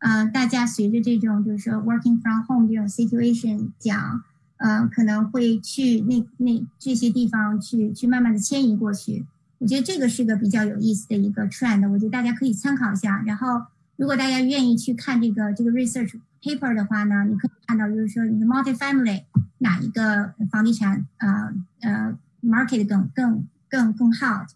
[0.00, 4.22] 呃，大家随着这种就是说 working from home 这种 situation 讲，
[4.58, 9.26] 呃，可能会去那那这些地方去去慢慢的迁移过去。
[9.58, 13.22] 我觉得这个是个比较有意思的一个 trend，我觉得大家可以参考一下。
[13.26, 13.66] 然后，
[13.96, 19.24] 如果大家愿意去看这个这个 research paper 的话呢，你可以看到就是说你的 multi-family
[19.58, 24.48] 哪一个房地产呃呃 market 更更更更 hot。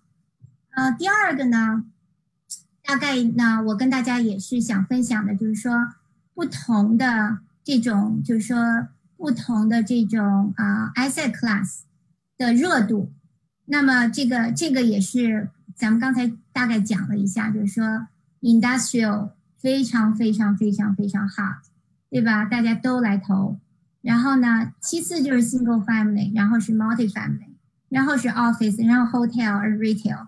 [0.70, 1.84] 呃，第二个呢？
[2.84, 5.72] 大概呢，我跟大家也是想分享的，就是说
[6.34, 8.56] 不同的这种，就是说
[9.16, 11.80] 不同的这种啊，asset class
[12.36, 13.12] 的热度。
[13.72, 18.06] 那么这个这个也是咱们刚才大概讲了一下，就是说
[18.42, 21.64] industrial 非常非常非常非常 hot，
[22.10, 22.44] 对吧？
[22.44, 23.58] 大家都来投。
[24.02, 27.54] 然后呢，其次就是 single family，然后是 multi family，
[27.88, 30.26] 然后是 office，然后 hotel 而 retail。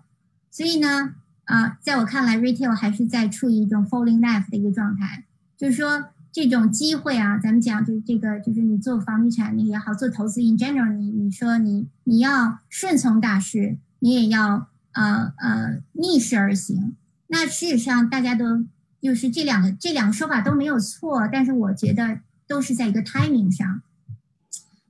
[0.49, 1.13] 所以呢。
[1.45, 16.97] 啊，在我看来，retail 还是在处于一种 falling knife 的一个状态，就是说这种机会啊，咱们讲就是这个，就是你做房地产你也好，做投资 in general，你你说你你要顺从大势，你也要呃呃逆势而行。
[17.27, 18.65] 那事实上大家都
[18.99, 23.81] 就是这两个这两个说法都没有错，但是我觉得都是在一个 timing 上。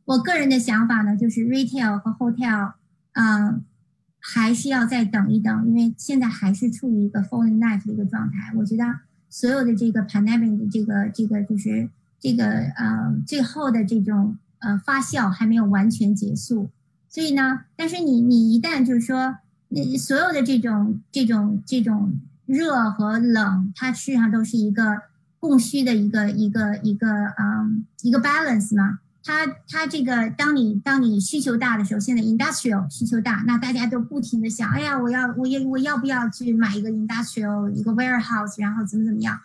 [0.06, 2.74] 我个人的想法呢，就是 retail 和 hotel，
[3.14, 3.64] 嗯。
[4.28, 8.52] 还是要再等一等，因为现在还是处于一个 falling knife 的一个状态。
[8.56, 8.84] 我觉得
[9.36, 11.90] 所有的这个 pandemic 的这个这个就是
[12.22, 16.70] 这个呃最后的这种呃发酵还没有完全结束。
[17.10, 19.36] 所以呢，但是你你一旦就是说，
[19.68, 25.02] 那所有的这种这种这种热和冷，它实际上都是一个
[25.38, 29.00] 供需的一个一个一个嗯一个 balance 嘛。
[29.28, 39.40] 它它这个，当你当你需求大的时候，现在 industrial 需求大，那大家都不停的想，哎呀，我要我要我要不要去买一个 industrial 一个 warehouse，然后怎么怎么样，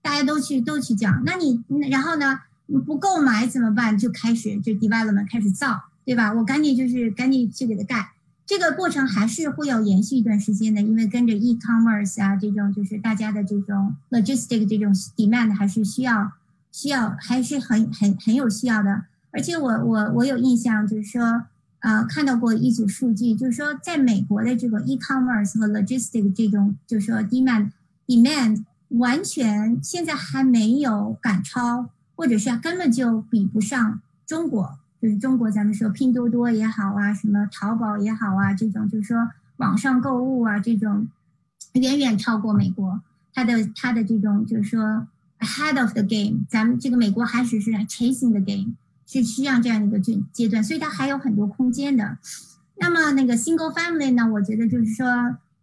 [0.00, 1.20] 大家都去都去讲。
[1.26, 2.38] 那你然后呢，
[2.86, 3.98] 不购买怎么办？
[3.98, 6.32] 就开始就 development 开始造，对吧？
[6.32, 8.12] 我赶紧就是赶紧去给它盖。
[8.46, 16.30] 这个过程还是会要延续一段时间的，因为跟着 e-commerce 啊这种就是大家的这种 logistic 这种 demand 还是需要
[16.70, 19.06] 需要还是很很很有需要的。
[19.34, 21.42] 而且我我我有印象，就是说，
[21.80, 27.72] 呃，看到过一组数据，就是说，在美国的这个 e-commerce 和 logistic 这种，就是说 demand
[28.06, 34.78] demand 完全现在还没有赶超，或者是根本就比不上中国。
[35.02, 41.08] 就是中国，咱们说拼多多也好啊，什么淘宝也好啊，这种就是说网上购物啊，这种
[41.72, 43.02] 远远超过美国。
[43.34, 45.08] 它的它的这种就是说
[45.40, 48.76] ahead of the game，咱们这个美国还只是 chasing the game。
[49.06, 52.18] 是需要这样一个阶阶段，所以它还有很多空间的。
[52.76, 54.28] 那么那个 single family 呢？
[54.32, 55.06] 我觉得就是说，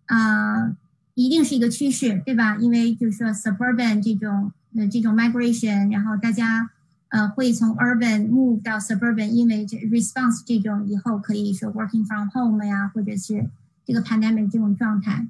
[0.06, 0.76] 啊，
[1.14, 2.56] 一定是一个趋势，对吧？
[2.58, 6.70] 因为就是说 suburban 这种呃这种 migration，然后大家
[7.10, 13.50] 呃会从 urban move 到 suburban，因为这 response 这种以后可以说 working from home 呀，或者是
[13.86, 15.28] 这个 pandemic 这种状态。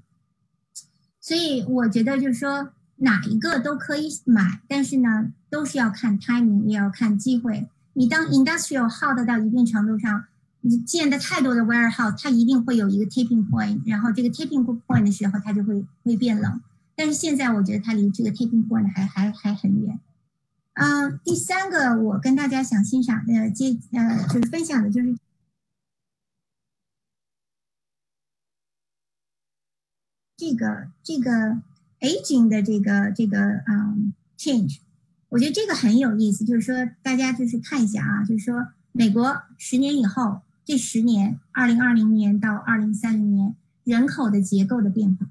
[1.19, 7.67] 所以我觉得就是说哪一个都可以买，但是呢，都是要看 timing，也要看机会。
[7.93, 10.25] 你当 industrial 耗的到一定程度上，
[10.61, 16.61] 你建的太多的 warehouse，它一定会有一个 tipping point，然后这个 tipping point 的时候，它就会会变冷。
[16.95, 19.99] 但是现在我觉得它离这个 tipping point 还还还很远。
[20.73, 25.17] 嗯，第三个我跟大家想欣赏的接呃就是分享的就是
[30.37, 31.61] 这个这个
[31.99, 34.79] aging 的这个这个嗯 change。
[35.31, 43.55] 我觉得这个很有意思，就是说大家就是看一下啊，就是说美国十年以后，这十年，二零二零年到二零三零年
[43.85, 45.27] 人口的结构的变化，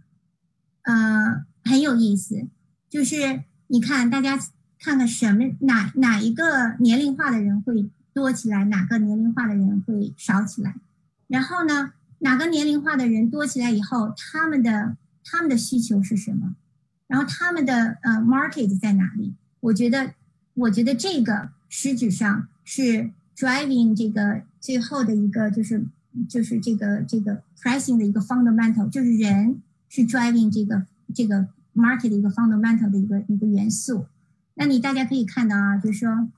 [0.84, 2.48] 呃，很有意思。
[2.88, 4.38] 就是你看，大家
[4.78, 10.76] 看看什么哪哪一个年龄化的人会多起来，哪个年龄化的人会少起来，
[11.28, 16.56] 然后呢，哪个年龄化的人多起来以后，他们的他们的需求是什么，
[17.06, 19.34] 然后他们的呃 market 在哪里？
[19.60, 20.14] 我觉得，
[20.54, 25.84] 我觉得这个实质上是 driving 这个最后的一个，就是
[26.28, 34.06] 就是这个这个 pricing 的一个 fundamental，就是人是 driving 这个这个 market 的一个 fundamental 的一个一个元素。
[34.54, 36.28] 那你大家可以看到啊，就是说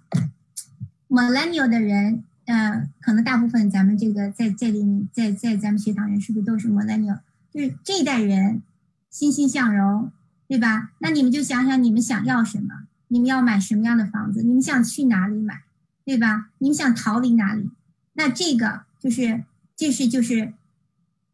[1.09, 7.21] ，millennial 的人，呃，可能大部分咱们这个在在里面，在在咱们学堂人是不是都是 millennial？
[7.53, 8.63] 就是这一代人
[9.11, 10.13] 欣欣向荣，
[10.47, 10.93] 对吧？
[10.99, 12.87] 那你们就想想，你们想要什么？
[13.13, 14.43] 你们要买什么样的房子？
[14.43, 15.65] 你们想去哪里买，
[16.03, 16.49] 对吧？
[16.57, 17.69] 你们想逃离哪里？
[18.15, 19.45] 那这个就是，
[19.77, 20.55] 这是就是，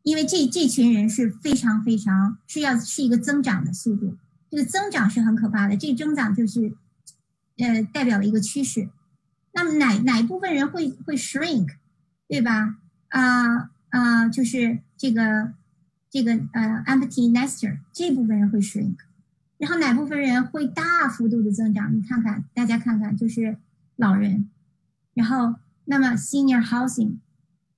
[0.03, 4.17] 因为这这群人是非常非常是要是一个增长的速度，
[4.51, 5.77] 这个增长是很可怕的。
[5.77, 6.75] 这个增长就是，
[7.59, 8.89] 呃，代表了一个趋势。
[9.53, 11.69] 那么哪哪一部分人会会 shrink，
[12.27, 12.77] 对吧？
[13.11, 15.53] 啊啊，就是这个。
[16.11, 18.97] 这个呃，empty nester 这部分人会 shrink，
[19.59, 21.95] 然后哪部分人会大幅度的增长？
[21.95, 23.59] 你看看，大家看看，就是
[23.97, 24.49] 老人。
[25.15, 25.57] 然后，
[25.87, 27.17] 那么 senior housing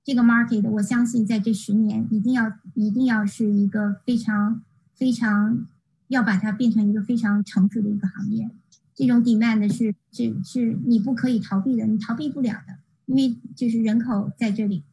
[0.03, 4.61] 这个 market，我相信在这十年一定要一定要是一个非常
[4.95, 5.65] 非常
[6.07, 8.47] 要把它变成一个非常成熟的一个行业。
[8.93, 12.77] 这种 demand 是是是你不可以逃避的，你逃避不了的，
[13.07, 14.83] 因为就是人口在这里。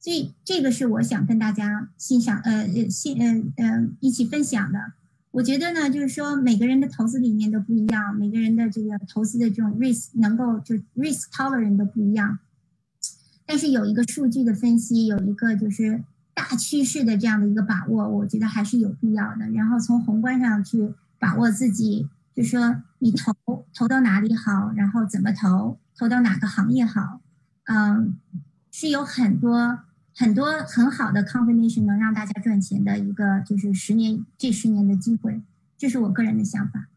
[0.00, 4.92] 所以这个是我想跟大家欣赏，呃呃，欣呃呃一起分享的。
[5.30, 12.38] 我觉得呢，就是说每个人的投资理念都不一样，每个人的这个投资的这种 risk 能够就 risk tolerance 都不一样。
[13.46, 16.02] 但是有一个数据的分析，有一个就是
[16.34, 19.48] 大趋势的这样的一个把握，我觉得还是有必要的。
[19.50, 23.32] 然后从宏观上去把握自己，就说你投
[23.74, 27.20] 投到哪里好，然后怎么投，投到哪个行业好，
[27.64, 28.16] 嗯，
[28.70, 29.80] 是有很多。
[30.18, 35.40] 很多很好的 combination 能让大家赚钱的一个就是十年这十年的机会，
[35.76, 36.88] 这是我个人的想法。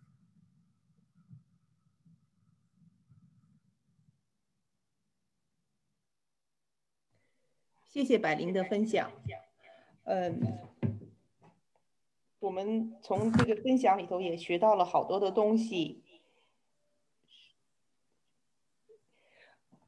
[7.88, 9.12] 谢谢百灵的分享。
[10.06, 10.58] 嗯，
[12.40, 16.02] 我们从这个分享里头也学到了好多的东西。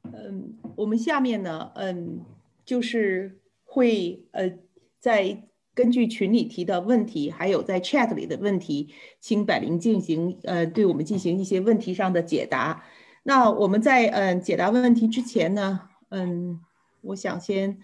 [0.04, 2.24] 嗯，我们下面呢，嗯。
[2.64, 4.58] 就是会呃，
[4.98, 12.84] 在根据群里提的问题，还有在 chat 里的问题，请百灵进行呃，对我们进行一些问题上的解答。
[13.24, 16.60] 那我们在嗯解答问题之前呢，嗯，
[17.00, 17.78] 我想先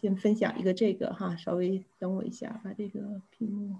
[0.00, 3.76] 先分享一个这个哈，稍微等我一下，把这个屏幕，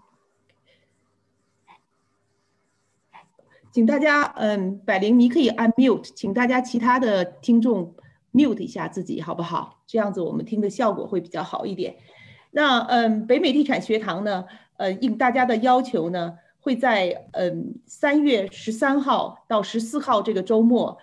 [3.73, 7.95] 请大家嗯，百灵你可以按 mute，请大家其他的听众。
[8.39, 9.83] Mute 一下自己好不好？
[9.87, 11.97] 这样子我们听的效果会比较好一点。
[12.53, 14.45] 那嗯，北美地产学堂呢，
[14.77, 20.97] 呃，应大家的要求呢，会在嗯三月十三号到十四号这个周末，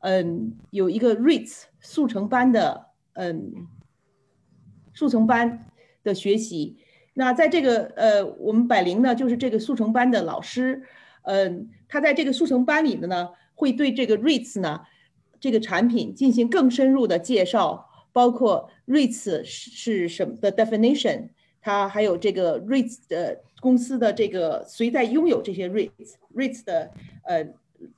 [0.00, 3.66] 嗯，有一个 REITs 速成班的嗯
[4.94, 5.66] 速成班
[6.04, 6.76] 的学习。
[7.14, 10.82] 那在这个呃，我们百灵呢，就是这个速成班的老师，
[11.22, 14.82] 嗯，他在这个速成班里的呢，会对这个 REITs 呢。
[15.42, 21.30] 这个产品进行更深入的介绍，包括 REITs 是是什么的 definition，
[21.60, 26.92] 它还有这个 REITs 的公司的这个谁在拥有这些 REITs，REITs 的
[27.24, 27.44] 呃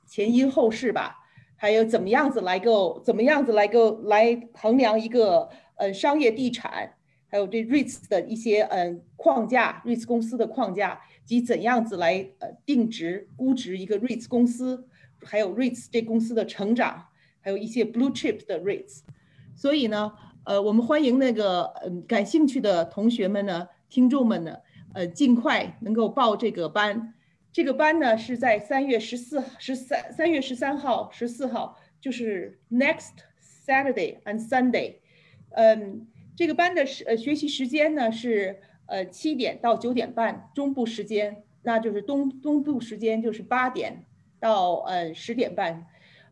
[0.07, 1.19] 前因后事吧，
[1.55, 6.95] 还有怎么样子来够怎么样子来够来衡量一个呃商业地产，
[7.27, 14.87] 还有这 REITs 的一些嗯框架，REITs 公司的框架及怎样子来呃定值估值一个 REITs 公司，
[15.21, 17.05] 还有 REITs 这公司的成长。
[17.45, 19.01] 还有一些 blue chip 的 rates，
[19.55, 20.11] 所以呢，
[20.45, 24.57] 呃，我们欢迎那个嗯感兴趣的同学们呢，听众们呢，
[24.95, 27.13] 呃，尽快能够报这个班。
[27.53, 33.11] 这个班呢是在三月十四、十三、三月十三号、十四号，就是 next
[33.67, 34.95] Saturday and Sunday。
[35.51, 44.03] 嗯，这个班的时呃学习时间呢是呃七点到九点半，中部时间，那就是东东部时间就是八点
[44.39, 45.85] 到呃十点半。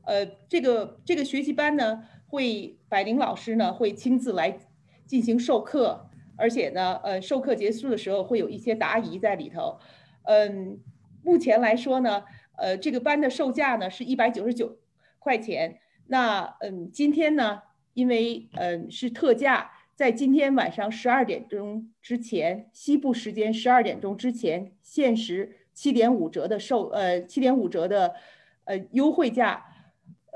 [0.06, 4.58] 呃，这个这个学习班呢，会百灵老师呢会亲自来
[5.06, 9.80] 进行授课，而且呢，呃，授课结束的时候会有一些答疑在里头。
[10.24, 10.80] 嗯，
[11.24, 12.24] 目前来说呢，
[12.58, 14.78] 呃，这个班的售价呢是一百九十九
[15.20, 15.80] 块钱。
[16.08, 17.62] 那嗯，今天呢，
[17.93, 28.16] 因为嗯是特价，在今天晚上十二点钟之前，西部时间十二点钟之前，限时七点五折的售，呃，七点五折的
[28.66, 29.66] 呃优惠价。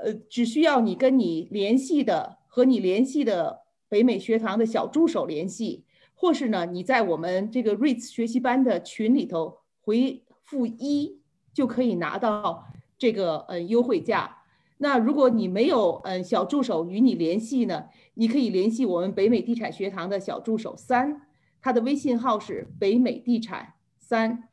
[0.02, 5.84] 呃，只需要你跟你联系的和你联系的北美学堂的小助手联系，
[6.14, 11.18] 或是呢，你在我们这个 REITs 学习班的群里头回复一，
[11.52, 14.36] 就可以拿到这个呃优惠价。
[14.78, 21.22] 那如果你没有嗯小助手与你联系呢，你可以联系我们北美地产学堂的小助手三，
[21.60, 24.48] 他的微信号是北美地产三。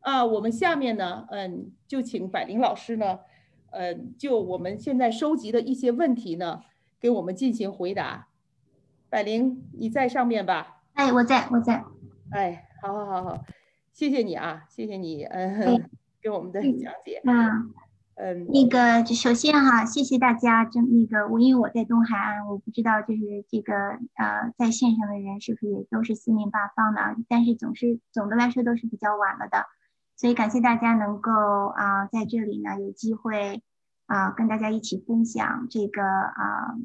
[0.00, 3.20] 啊，我们下面呢，嗯，就请百灵老师呢，
[3.72, 6.62] 嗯，就我们现在收集的一些问题呢，
[7.00, 8.28] 给我们进行回答。
[9.10, 10.82] 百灵，你在上面吧？
[10.94, 11.84] 哎，我在，我在。
[12.30, 13.44] 哎，好好好好，
[13.92, 15.88] 谢谢你啊，谢谢你，嗯，
[16.22, 17.20] 给我们的讲解。
[17.24, 17.72] 嗯。
[18.14, 20.66] 嗯，那个就首先哈，谢谢大家。
[20.66, 29.64] 就那个我因为我在东海岸，我不知道就是这个呃在线上的人是不是也都是四面八方的，但是总是总的来说都是比较晚了的，
[30.16, 33.62] 所以感谢大家能够啊在这里呢有机会
[34.06, 36.76] 啊跟大家一起分享这个啊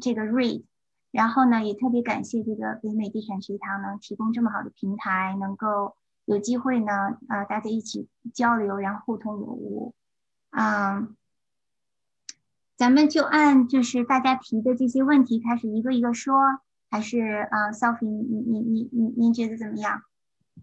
[0.00, 0.64] 这个 read，
[1.10, 5.96] 然后呢也特别感谢这个北美地产学堂能提供这么好的平台，能够
[6.26, 6.92] 有机会呢
[7.28, 9.94] 啊大家一起交流，然后互通有无。
[10.50, 11.16] 嗯，
[12.76, 16.34] 咱们就按就是大家提的这些问题开始一个一个说，
[16.90, 20.02] 还是啊，Sophie，你你你你您觉得怎么样？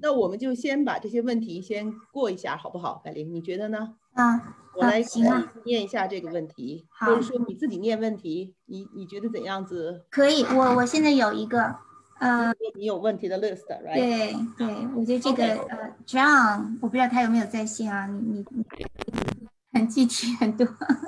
[0.01, 3.01] 那我们就先把这些问题先过一下，好不好？
[3.03, 3.95] 百灵，你觉得呢？
[4.13, 10.05] 啊，我来行啊，念一下这个问题，或者说你自己念问题，你你觉得怎样子？
[10.09, 11.75] 可以，我我现在有一个。
[12.17, 13.93] 呃，你有问题的 list，right？
[13.93, 18.07] 对对，我觉得这个呃，John，我不知道他有没有在线啊？
[18.07, 20.65] 你你你很具体很多，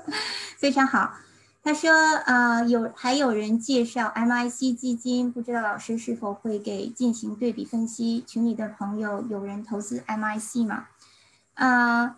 [0.59, 1.09] 非常好。
[1.67, 1.91] 他说，
[2.25, 8.23] 呃，有还有人介绍 MIC 基金，不知道老师是否会给进行对比分析？
[8.25, 10.85] 群里的朋友有人投资 MIC 吗？
[11.55, 12.15] 呃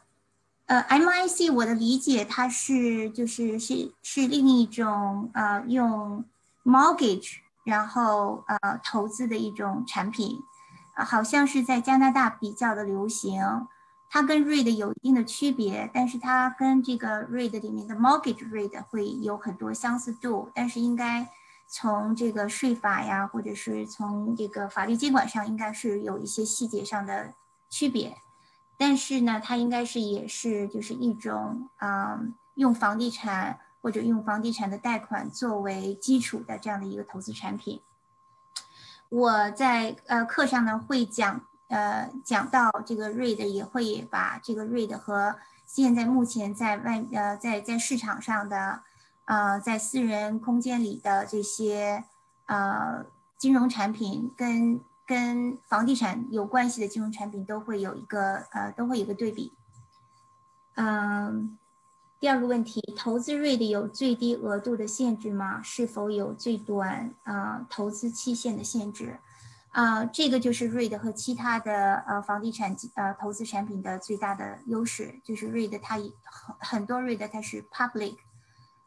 [0.67, 6.23] 呃，MIC 我的理解，它是就是是是另一种呃用
[6.63, 7.37] mortgage。
[7.63, 10.37] 然后呃，投资的一种产品，
[10.95, 13.41] 好像是在加拿大比较的流行。
[14.09, 20.49] 它跟 REIT 有一定的区别，但是它跟这个 REIT 里面的 mortgage REIT 会有很多相似度。
[20.53, 21.29] 但是应该
[21.67, 27.33] 从这个税法呀，或者是从这个法律监管上，应该是有一些细节上的
[27.69, 28.17] 区别。
[28.77, 32.19] 但是呢，它应该是也是就是一种啊，
[32.55, 33.59] 用房地产。
[33.81, 37.79] 或者用房地产的贷款作为基础的这样的一个投资产品，
[39.07, 48.81] 我在呃课上呢会讲呃讲到这个 read 也会把这个 read 和现在目前在外呃在在市场上的
[49.25, 52.03] 呃在私人空间里的这些
[52.45, 53.05] 呃
[53.37, 59.53] 金融产品跟跟房地产有关系的金融产品都会有一个呃都会有一个对比，
[60.75, 61.57] 嗯。
[62.21, 65.63] 第二个问题，投资 REIT 有最低额度的限制吗？
[65.63, 69.17] 是否有最短啊投资期限的限制？
[69.71, 78.15] 啊，这个就是 REIT 和其他的呃房地产呃投资产品的最大的优势，就是 REIT 它很很多 REIT 它是 public，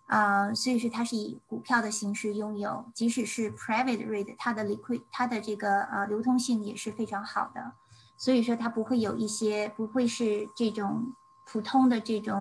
[0.06, 7.72] 啊，所以说它是以股票的形式拥有，即使是 private REIT，它的 liquid 它的这个呃流通性也是非常好的，
[8.16, 11.14] 所以说它不会有一些不会是这种
[11.46, 12.40] 普通的这种。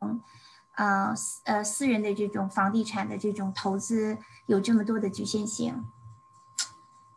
[0.75, 1.13] 啊，
[1.43, 4.17] 呃，私人的这种房地产的这种投资
[4.47, 5.83] 有这么多的局限性。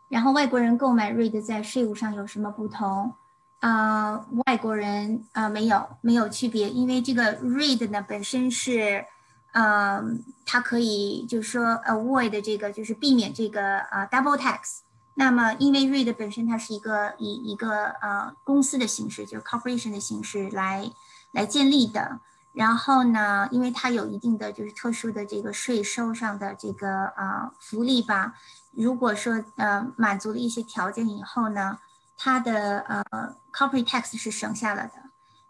[0.09, 3.13] 然后外国人购买 REIT 在税务上有什么不同？
[3.61, 9.05] 啊，外国人啊没有没有区别，因为这个 REIT 呢本身是，
[9.53, 14.81] 嗯，它可以就是说 avoid 这个就是避免这个啊 double tax。
[15.15, 20.91] 那么因为 REIT 本身它是一个以一个呃公司的形式，就是 corporation 的形式来
[21.33, 22.21] 来建立的。
[22.53, 28.35] 然后呢，因为它有一定的就是特殊的这个税收上的这个啊福利吧，
[28.77, 31.79] 如果说呃满足了一些条件以后呢，
[32.17, 34.93] 它的呃 corporate tax 是省下了的。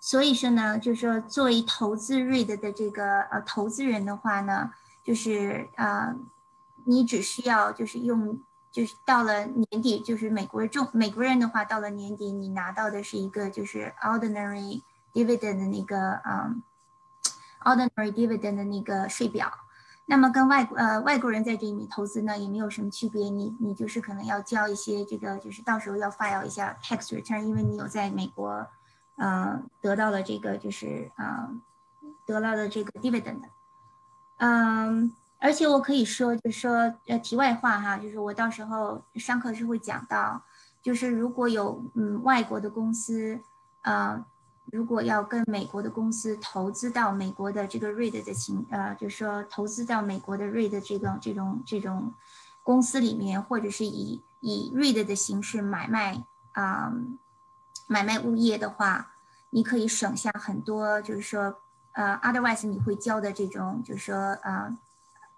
[0.00, 4.70] 所以说呢，就是说作为投资 REIT 的这个呃投资人的话呢，
[5.02, 6.14] 就是呃
[6.84, 16.54] 你只需要就是用就是到了年底，就是美国中美国人的话，到了年底你拿到的是一个就是 ordinary dividend 的那个啊。
[17.64, 19.50] Ordinary dividend 的那个税表，
[20.07, 28.66] 那么跟外呃外国人在这里投资呢也没有什么区别，你你就是可能要交一些这个就是到时候要 file 一下 tax return，因为你有在美国，
[29.16, 31.48] 呃得到了这个就是啊
[32.26, 33.40] 得到了这个 dividend，
[34.36, 40.42] 嗯，而且我可以说就是说呃题外话哈，就是我到时候上课是会讲到，
[40.82, 43.40] 就是如果有嗯外国的公司，
[43.82, 44.24] 呃。
[44.74, 52.12] 如果要跟美国的公司投资到美国的这个 REIT 的情，呃，就是说投资到美国的 REIT 这种这种这种
[52.64, 56.92] 公司里面，或者是以以 REIT 的形式买卖啊
[57.86, 59.12] 买卖物业的话，
[59.50, 61.54] 你可以省下很多，就是说
[61.92, 64.76] 呃，otherwise 你会交的这种就是说呃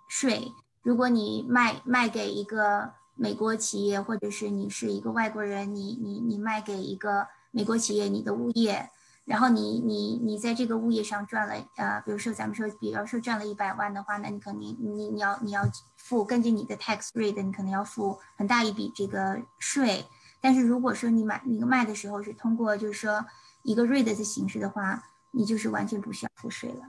[0.09, 0.51] 税。
[0.83, 8.89] 如果你卖卖给一个美国企业，或者是你是一个外国人，你你你卖给一个美国企业你的物业。
[9.27, 15.63] 然后你你你在这个物业上赚了，呃，比如说咱们说，比方说赚了一百万的话，那你肯定你你要你要
[15.97, 20.07] 付根据你的 tax rate，你可能要付很大一笔这个税。
[20.41, 23.27] 但是如果说你买那个卖的时候是通过就是说
[23.63, 25.03] 一个 rate 的形式的话，
[25.33, 26.83] 你就是完全不需要付税了。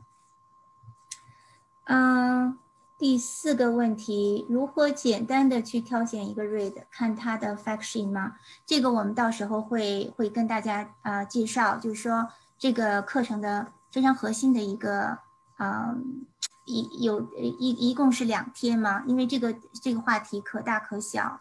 [1.86, 2.60] 嗯。
[2.98, 8.38] 第四个问题，如何简单的去挑选一个 read，看它的 fact sheet 吗？
[8.66, 12.28] 这个我们到时候会会跟大家啊介绍，就是说
[12.58, 15.16] 这个课程的非常核心的一个
[15.58, 15.96] 啊
[16.66, 21.40] 一有一一共是两天嘛，因为这个这个话题可大可小，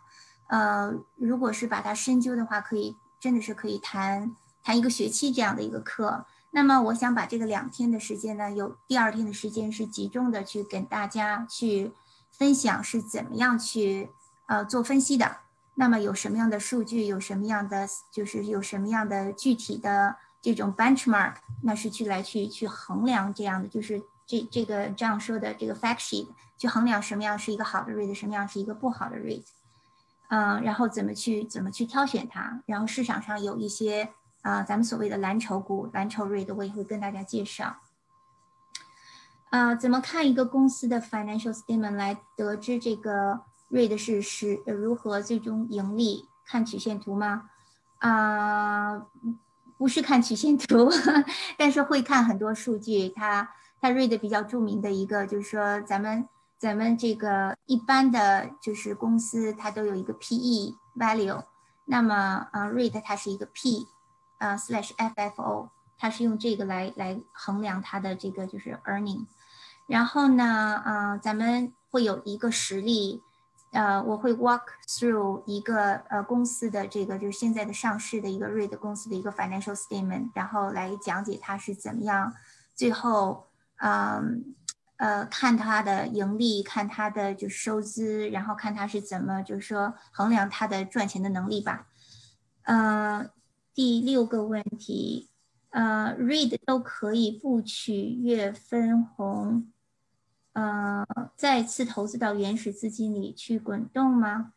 [0.48, 6.26] 呃，如果是把它深究的话，可以真的是可以谈谈一个学期这样的一个课。
[6.56, 11.92] 那么我想把这个两天的时间呢，有第二天的时间是集中的去跟大家去
[12.30, 14.08] 分享是怎么样去
[14.46, 15.36] 呃做分析的。
[15.74, 26.26] 那么有什么样的数据，有什么样的就是有什么样的具体的这种 benchmark，那是去来去去衡量这样的，就是这这个这样说的这个 fact sheet，
[26.56, 29.44] 去衡量什么样是一个好的 rate，什么样是一个不好的 rate，
[30.30, 34.08] 嗯，然后怎么去怎么去挑选它，然后市场上有一些。
[34.46, 37.78] 啊，咱们所谓的蓝筹股、蓝筹 rate，我也会跟大家介绍。
[39.50, 43.40] 啊，怎么看一个公司的 financial statement 来得知这个
[43.72, 46.28] REIT 是是如何最终盈利？
[46.46, 47.50] 看曲线图吗？
[47.98, 49.04] 啊，
[49.76, 50.88] 不是看曲线图，
[51.58, 53.08] 但是会看很多数据。
[53.08, 61.42] 它它 REIT 比较著名的一个就是说，咱们咱们这个一般的就是公司它都有一个 PE value，
[61.86, 63.88] 那么啊，REIT 它是一个 P。
[64.38, 69.26] 啊，slash FFO，它是用这个来来衡量它的这个就是 earning，
[69.86, 70.44] 然后呢，
[70.84, 73.22] 啊，咱们会有一个实例，
[73.72, 82.34] 呃，我会 walk through 一个呃公司的这个就是现在的上市的一个 REIT 公司的一个 financial statement，然后来讲解它是怎么样，
[82.74, 83.46] 最后，
[83.78, 84.54] 嗯，
[84.98, 91.86] 呃，看它的盈利，看它的就是收支，然后看它是怎么就是说衡量它的赚钱的能力吧，
[92.64, 93.30] 嗯。
[93.76, 95.28] 第六个问题，
[95.68, 99.70] 呃，read 都可以不取月分红，
[100.54, 101.06] 呃，
[101.36, 104.54] 再次投资到原始资金里去滚动吗？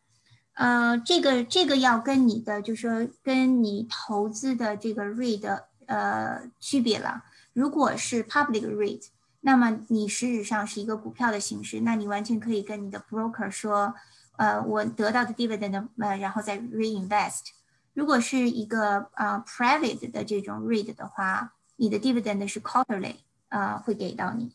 [0.54, 7.22] 呃，这个这个要跟你的，就是说跟你投资的这个 read 呃区别了。
[7.52, 9.06] 如果是 public read，
[9.42, 13.94] 那么你实质上是一个股票的形式，那你完全可以跟你的 broker 说，
[14.38, 17.59] 呃，我得到的 dividend 呃，然后再 reinvest。
[17.92, 23.16] 如果是一个啊 private 的这种 read 的话，你的 dividend 是 quarterly
[23.48, 24.52] 啊会给到你，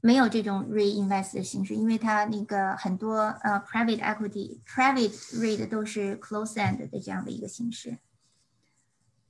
[0.00, 7.98] 没有这种 reinvest 的形式，因为它那个很多呃 private equity private read 都是 close end 的这样的一个形式。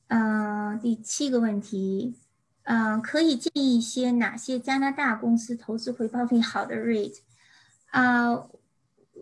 [0.08, 2.16] 嗯，第七个问题，
[2.64, 7.14] 嗯，可以建议一些哪些加拿大公司投资回报率好的 read
[7.90, 8.48] 啊？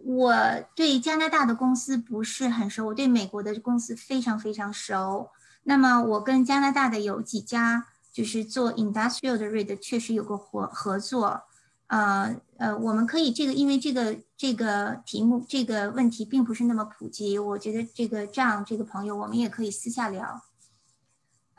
[0.09, 0.33] 我
[0.77, 5.31] 对加拿大的公司不是很熟，我对美国的公司非常非常熟。
[5.65, 11.43] 那么我跟加拿大的有几家就是做 industrial 的 read，确实有过合合作。
[11.89, 20.43] 呃呃，我们可以这个，因为这个这个题目这个问题并不是那么普及，我觉得这个这样这个朋友我们也可以私下聊。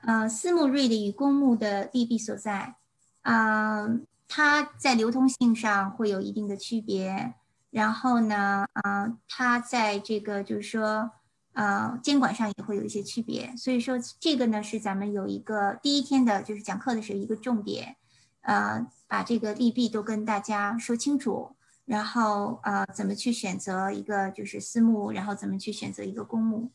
[0.04, 2.76] 呃，私募 read 与公募的利弊所在，
[3.24, 3.88] 啊，
[4.30, 7.34] 它在流通性上会有一定的区别。
[7.70, 11.12] 然后呢，啊，它在这个就是说，
[11.54, 13.54] 呃，监管上也会有一些区别。
[13.58, 17.98] 所以说，这个呢是咱们有一个第一天的，就是讲课的时候一个重点，
[18.42, 21.56] 呃，把这个利弊都跟大家说清楚。
[21.86, 26.72] 然后，呃，怎么去选择一个就是私募，然后怎么去选择一个公募。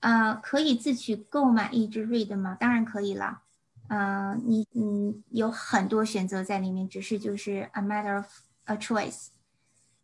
[0.00, 2.56] 呃，可以自取购买一只 REIT 吗？
[2.58, 3.42] 当然可以了。
[3.88, 8.26] 呃，你嗯有很多选择在里面，只是就是 a matter of。
[8.66, 9.26] A choice，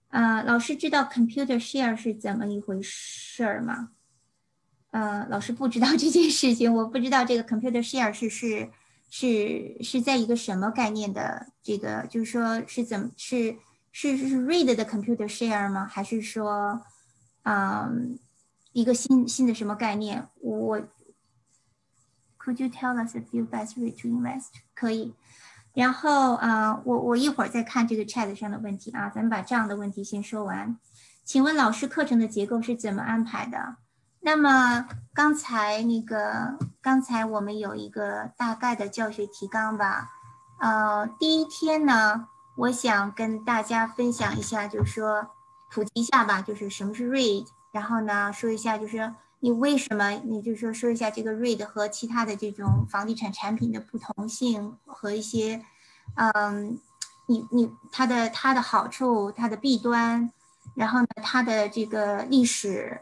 [0.08, 3.90] 呃，老师知道 computer share 是怎么一回事儿吗？
[4.90, 8.68] 呃，老师不知道这件事情，我不知道这个 computer share 是是
[9.10, 13.56] 是是在一个什么概念的这个，就是说是怎么是
[13.92, 15.86] 是是 read 的 computer share 吗？
[15.86, 16.82] 还是说，
[17.44, 18.18] 嗯，
[18.72, 20.26] 一个新新的什么概念？
[20.40, 20.80] 我
[22.38, 24.48] Could you tell us a few best way to invest？
[24.74, 25.14] 可以。
[25.74, 30.76] 然后啊，我我一会儿再看这个 chat 上的问题啊，咱们把这样的问题先说完。
[31.24, 33.76] 请问老师课程的结构是怎么安排的？
[34.20, 40.10] 那么刚才那个刚才我们有一个大概的教学提纲吧。
[40.58, 45.30] 呃，第一天呢，我想跟大家分享一下，就是说
[45.70, 50.10] 普及一下吧，就是什么是 read，然后呢说一下就是你为什么？
[50.24, 55.64] 你就说说一下这个 REIT 和其他的这种房地产产品的不同性和一些，
[56.16, 56.78] 嗯，
[57.26, 60.32] 你你它的它的好处、它的弊端，
[60.74, 63.00] 然后呢，它的这个历史，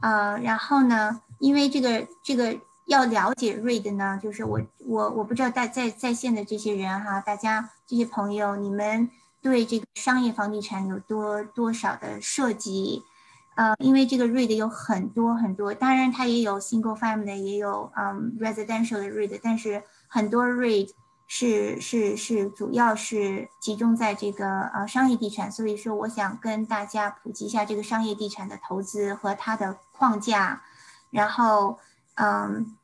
[0.00, 9.08] 呃，然后呢，因为这个这个要了解 REIT 呢，就是我我我不知道在在在线的这些人哈，大家这些朋友，你们
[9.40, 13.04] 对这个商业房地产有多多少的涉及？
[13.56, 20.90] 呃，因为这个 REIT 有很多很多，当然它也有 single family，也有嗯 residential 的 REIT，但是很多 REIT
[21.26, 30.60] 是是是主要是集中在这个呃商业地产，所以说我想跟大家普及一下这个商业地产的投资和它的框架，
[31.10, 31.78] 然后
[32.16, 32.76] 嗯，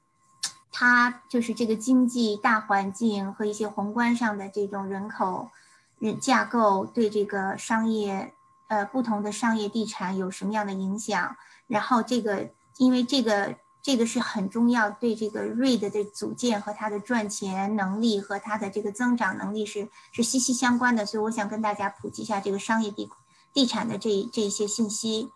[0.73, 5.51] 它就是这个经济大环境和一些宏观上的这种人口
[5.99, 8.33] 人架构对这个商业。
[8.73, 11.37] 呃，不同的商业地产有什么样的影响？
[11.67, 12.49] 然后这个，
[12.79, 21.05] 因为这个这个是很重要，对这个 REIT 的组建和它的赚钱能力和它的这个增长能力是是息息相关的。
[21.05, 23.11] 所以我想跟大家普及一下这个商业地
[23.53, 25.29] 地产的这这些信息。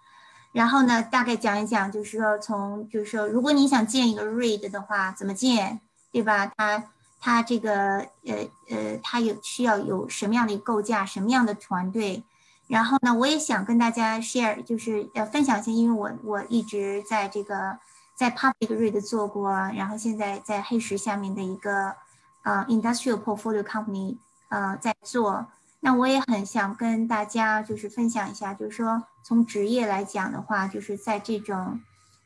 [0.53, 5.79] 然后呢，大概讲一讲，就是说从就是说，如果你想建一个 REIT 的话，怎么建，
[6.11, 6.51] 对吧？
[6.57, 6.83] 它
[7.21, 12.25] 它这个呃呃，它有需要有什么样的构架，什么样的团队？
[12.69, 17.79] 然后呢，我也想跟大家 share，就是呃分享一下，因为我我一直在这个
[18.17, 21.95] 在 public Read 做过，然后现在在黑石下面的一个
[22.43, 24.17] 呃 industrial portfolio company
[24.49, 25.47] 呃在做，
[25.79, 31.81] 那我也很想跟大家就是分享一下，就是说从职业来讲的话，就是在这种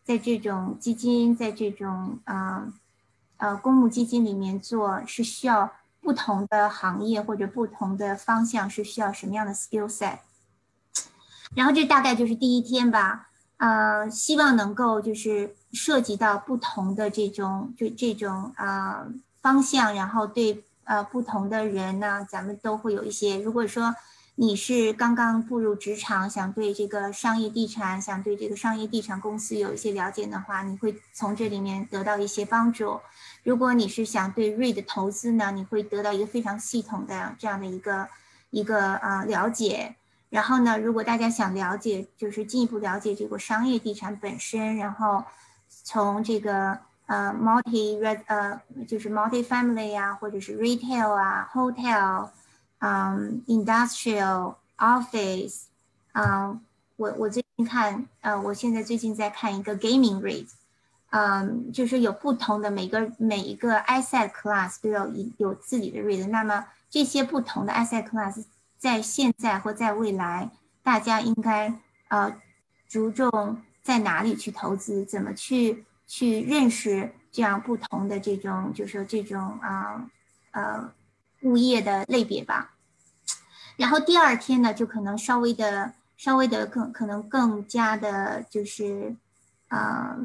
[0.05, 2.73] 在这种基金，在这种呃
[3.37, 5.71] 呃公募基金里面做是需要
[6.01, 10.21] 不同的行业或者不同的方向是需要什么样的 skill set。
[11.55, 19.07] 然后这大概就是第一天吧，呃，希望能够就是涉及到不同的这种就这种啊
[19.43, 23.41] 方向，然后对呃不同的人呢，咱们都会有一些。
[23.41, 23.95] 如果说
[24.37, 33.01] 你是刚刚步入职场，想对这个商业地产，想对这个商业地产公司有一些了解的话，你会从这里面得到一些帮助。
[33.43, 38.09] 如果你是想对 REIT 投资呢，你会得到一个非常系统的这样的一个
[38.51, 39.97] 一个呃了解。
[40.31, 45.25] 然后呢，如果大家想了解，就是进一步了解这个商业地产本身，然后
[45.69, 52.29] 从这个呃 multi red 呃就是 multi family 啊，或者是 retail 啊，hotel，
[52.79, 55.63] 嗯，industrial office，
[56.13, 56.61] 嗯，
[56.95, 60.51] 我我最近看呃，我现在最近在看一个 gaming rate，
[61.11, 68.45] 嗯，就是有不同的每个每一个 asset class 都要有有自己的 rate，那么这些不同的 asset class。
[68.81, 70.51] 在现在或在未来，
[70.83, 71.71] 大家应该
[72.09, 72.35] 呃
[72.89, 80.11] 着重在哪里去投资，怎么去去认识这样不同的这种，就是说这种啊
[80.53, 80.91] 呃
[81.43, 82.75] 物业的类别吧。
[83.77, 89.15] 然后第二天呢，就可能稍微的稍微的更可能更加的就是
[89.69, 90.17] 呃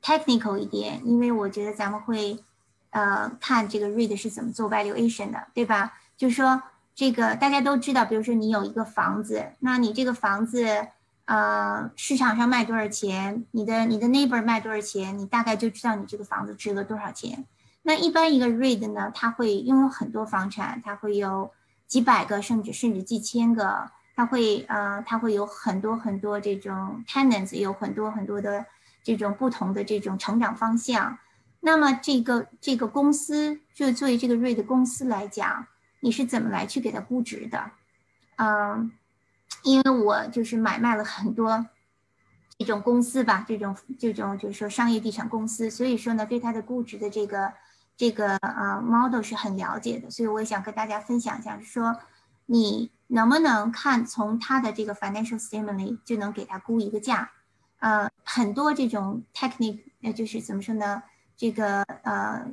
[0.00, 2.38] technical 一点，因为我觉得咱们会
[2.90, 5.98] 呃看这个 read 是怎么做 valuation 的，对吧？
[6.16, 6.62] 就是说。
[6.94, 10.88] 这个大家都知道，比如说你有一个房子，那你这个房子，
[11.24, 13.46] 呃，市场上卖多少钱？
[13.52, 15.18] 你的你的 neighbor 卖多少钱？
[15.18, 17.46] 你大概就知道你这个房子值了多少钱。
[17.82, 21.50] 那一般一个 REIT 呢，它会拥有很多房产，它会有
[21.86, 28.66] 几百个，甚至甚至几千个，它会呃，它会有很多很多这种 tenants，有很多很多的
[29.02, 31.18] 这种不同的这种成长方向。
[31.60, 35.66] 那么这个这个公司，就作为这个 REIT 公司来讲。
[36.04, 37.70] 你是怎么来去给它估值的？
[38.34, 38.90] 嗯，
[39.62, 41.64] 因为我就是买卖了很多
[42.58, 47.52] 这种公司吧，这种这种就是说商业地产公司，所以说呢，对它的估值的这个
[47.96, 51.96] 这个呃 model 是很了解的，所以我也想跟大家分享一下，说
[52.46, 57.30] 你能不能看从它的这个 financial statement 就能给它估一个价？
[57.78, 61.04] 呃，很多这种 technique，呃，就是怎么说呢？
[61.36, 62.44] 这个呃。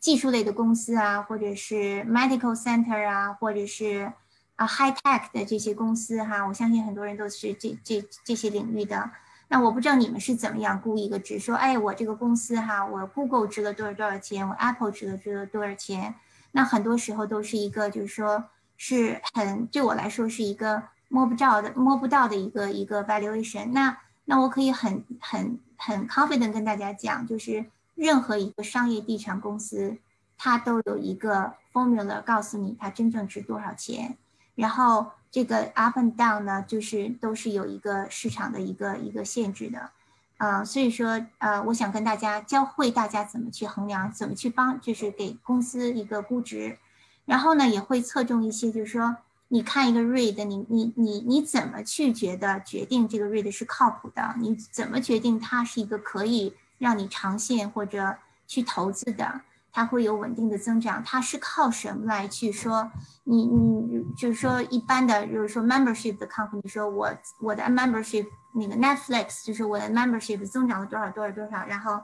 [0.00, 4.12] 技术类的公司啊，或者是 medical center 啊，或者是
[4.56, 9.10] 啊 high tech 的这些公司哈，我相信很多人都是这这这些领域的。
[9.48, 16.14] 那我不知道你们是怎么样估一个值，说哎，我这个公司哈，我 Google 值了多少多少钱，我 Apple 值了值了多少钱？
[16.52, 18.44] 那很多时候都是一个，就是说
[18.76, 23.70] 是很对我来说是一个摸不着的、摸不到的一个一个 valuation。
[23.72, 27.64] 那那我可以很很很 confident 跟大家讲，就是。
[27.98, 29.98] 任何一个商业地产公司，
[30.36, 34.16] 它都有一个 formula 告诉你它真正值多少钱。
[34.54, 39.90] 然后这个 up and down 呢，就是都是有一个市场的一个一个限制的。
[40.36, 46.78] 呃，所以说呃，我想跟大家教会大家怎么去衡量，怎么去帮，就是给公司一个估值，
[47.24, 49.16] 然后呢，也会侧重一些，就是说
[49.48, 54.36] 你看一个 read，你你你你怎么去觉得决定这个 read 是靠谱的？
[54.38, 58.16] 你怎么决定它是一个可以让你长线或者
[58.46, 59.42] 去投资的？
[59.70, 62.90] 它会有稳定的增长，它是靠什么来去说？
[63.24, 72.02] 你你就是说一般的，就是说 membership 的 company，说我我的 membership 那个 Netflix 就是我的 membership 增长了多少多少多少，然后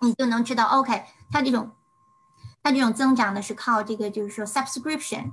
[0.00, 1.72] 你就能知道 OK，它这种
[2.62, 5.32] 它这种增长呢是靠这个就是说 subscription。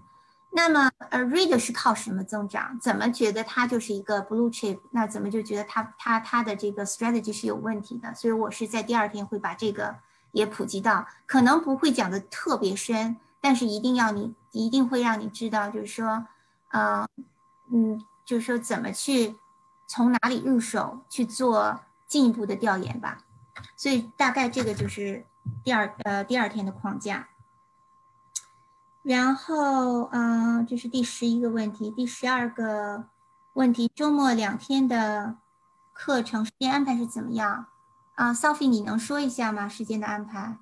[0.52, 2.78] 那么呃 reader 是靠什么增长？
[2.80, 4.80] 怎么觉得它就是一个 blue chip？
[4.92, 8.14] 那怎么就觉得它它它的这个 strategy 是有问题的？
[8.14, 9.96] 所以我是在第二天会把这个。
[10.34, 16.26] 也普及到，可能不会讲的特别深，但是一定要你一定会让你知道，就是说，
[16.70, 17.06] 呃，
[17.70, 19.36] 嗯，就是说怎么去
[19.88, 23.18] 从哪里入手去做进一步的调研吧。
[23.76, 25.26] 所以大概这个就是
[25.66, 27.28] 第二呃第二天的框架。
[29.04, 33.06] 然后嗯，这是第十一个问题，第十二个
[33.54, 35.38] 问题，周末两天的
[35.94, 37.68] 课程时间安排是怎么样？
[38.16, 39.68] 啊，Sophie，你能说一下吗？
[39.68, 40.58] 时间的安排？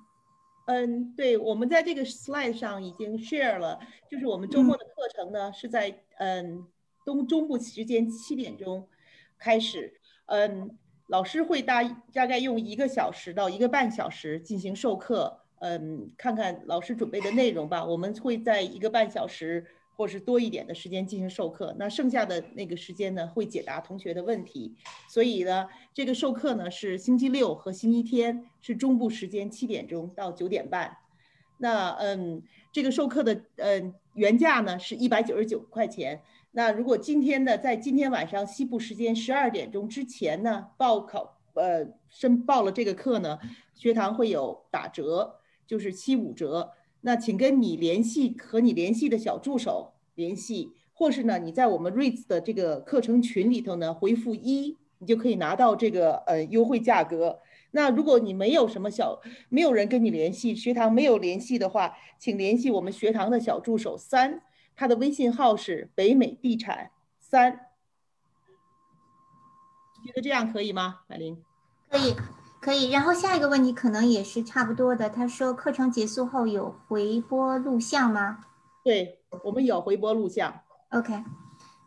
[0.64, 3.78] 嗯，对，我们在这个 slide 上已经 share 了，
[4.10, 6.66] 就是我们周末的课程呢是在嗯
[7.04, 8.88] 东中部时间七点钟
[9.38, 10.78] 开始，嗯，
[11.08, 11.82] 老师会大
[12.14, 19.66] 大概用一个小时到一个半小时进行授课，嗯，看看老师准备的内容吧，我们会在一个半小时。
[19.96, 24.74] 或是多一点的时间进行授课，那剩下的那个时间呢，会解答同学的问题。
[25.10, 30.96] 所以呢，这个授课呢是星期六和星期天，是中部时间七点钟到九点半。
[31.58, 32.42] 那嗯，
[32.72, 36.22] 这个授课的嗯原价呢是一百九十九块钱。
[36.52, 43.38] 那如果今天的在今天晚上西部时间十二点钟之前呢报考呃申报了这个课呢，
[43.74, 45.39] 学堂会有打折，
[45.70, 46.72] 就是七五折。
[47.02, 57.38] 那请跟你联系和你联系的小助手联系，或是呢，你在我们睿子的这个课程群里头呢回复一，你就可以拿到这个呃优惠价格。
[57.70, 64.42] 那如果你没有什么小，没有人跟你联系，学堂没有联系的话，请联系我们学堂的小助手三，
[64.74, 66.90] 他的微信号是北美地产
[67.20, 67.52] 三。
[70.04, 71.40] 觉得这样可以吗，百灵？
[71.88, 72.39] 可以。
[72.60, 75.08] 可以，然后下一个问题可能也是差不多的。
[75.08, 78.40] 他说，课程结束后有回播录像吗？
[78.84, 80.52] 对我们有回播录像。
[80.90, 81.24] OK，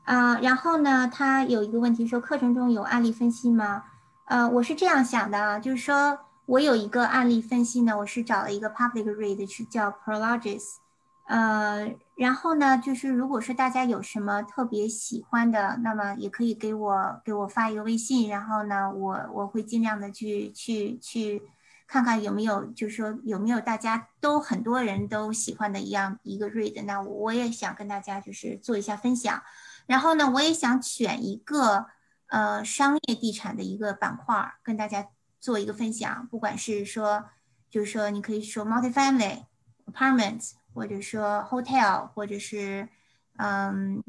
[0.06, 3.84] 啊，然后呢，他有一个问题说，课程中有案例分析吗？
[4.26, 6.18] 呃，我是这样想的啊，就是说
[6.48, 10.78] 我有一个案例分析呢，我是找了一个 public read 是叫 Prologis。
[11.26, 21.42] 呃，然后呢，就是如果说大家有什么特别喜欢的，那么也可以给我给我发一个微信，然后呢，我我会尽量的去去去
[21.88, 29.42] 看看有没有，就是说有没有大家都很多人都喜欢的一样一个 read，那我也想跟大家就是做一下分享，
[29.88, 31.88] 然后呢，我也想选一个
[32.28, 35.08] 呃商业地产的一个板块跟大家
[35.40, 37.26] 做一个分享，不管是说
[37.72, 39.46] 就是说你可以说 multi-family
[39.92, 40.52] apartments。
[40.74, 42.90] 或者说 hotel，或者是
[43.38, 44.04] 嗯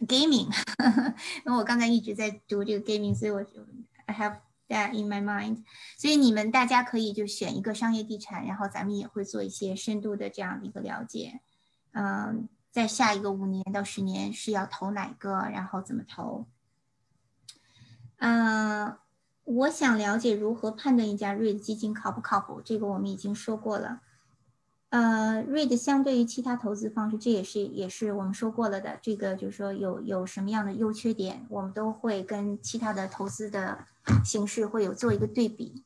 [0.00, 0.48] gaming，
[1.44, 3.66] 因为我刚才一直在读这个 gaming，所以我就
[4.06, 4.36] I have
[4.68, 5.64] that in my mind。
[5.98, 11.40] 所以你们大家可以就选一个商业地产，然后咱们也会做一些深度的这样的一个了解。
[11.92, 16.46] 嗯，在下一个五年到十年是要投哪个，然后怎么投？
[18.18, 18.96] 嗯，
[19.44, 24.02] 我想了解如何判断一家瑞的基金靠不靠谱，这个我们已经说过了。
[24.90, 28.98] 呃，REIT 相对于其他投资方式，这也是也是我们说过了的。
[29.00, 33.86] 这个就是说有有什么样的优缺点，我们都会跟其他的投资的
[34.24, 35.84] 形式会有做一个对比。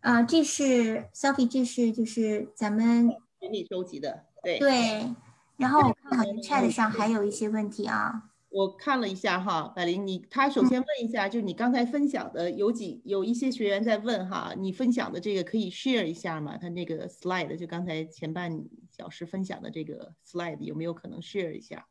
[0.00, 3.10] 啊，这是 Sophie，这是就是咱们
[3.40, 5.14] 群里收集的，对对。
[5.58, 8.30] 然后我看好像 Chat 上还有一些问题啊。
[8.48, 16.56] 我看了一下哈，百灵，你他首先问一下，就你刚才分享的有几有一些学员在问哈，你分享的这个可以 share 一下吗？
[16.56, 21.86] 他那个 slide 就刚才前半小时分享的这个 slide 有没有可能 share 一下？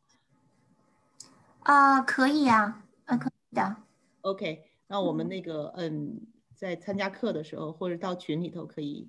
[1.60, 3.76] 啊，可以呀，啊，可以的。
[4.22, 6.22] OK，那我们那个嗯，
[6.56, 9.08] 在参加课的时候或者到群里头可以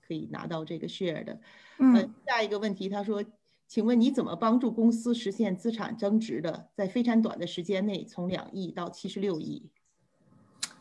[0.00, 1.38] 可以拿到这个 share 的。
[1.78, 3.22] 嗯，下一个问题，他说。
[3.66, 6.68] 请问你怎么帮助公司实现资产增值的？
[6.76, 9.70] 在非常短的时间内，从两亿到七十六亿。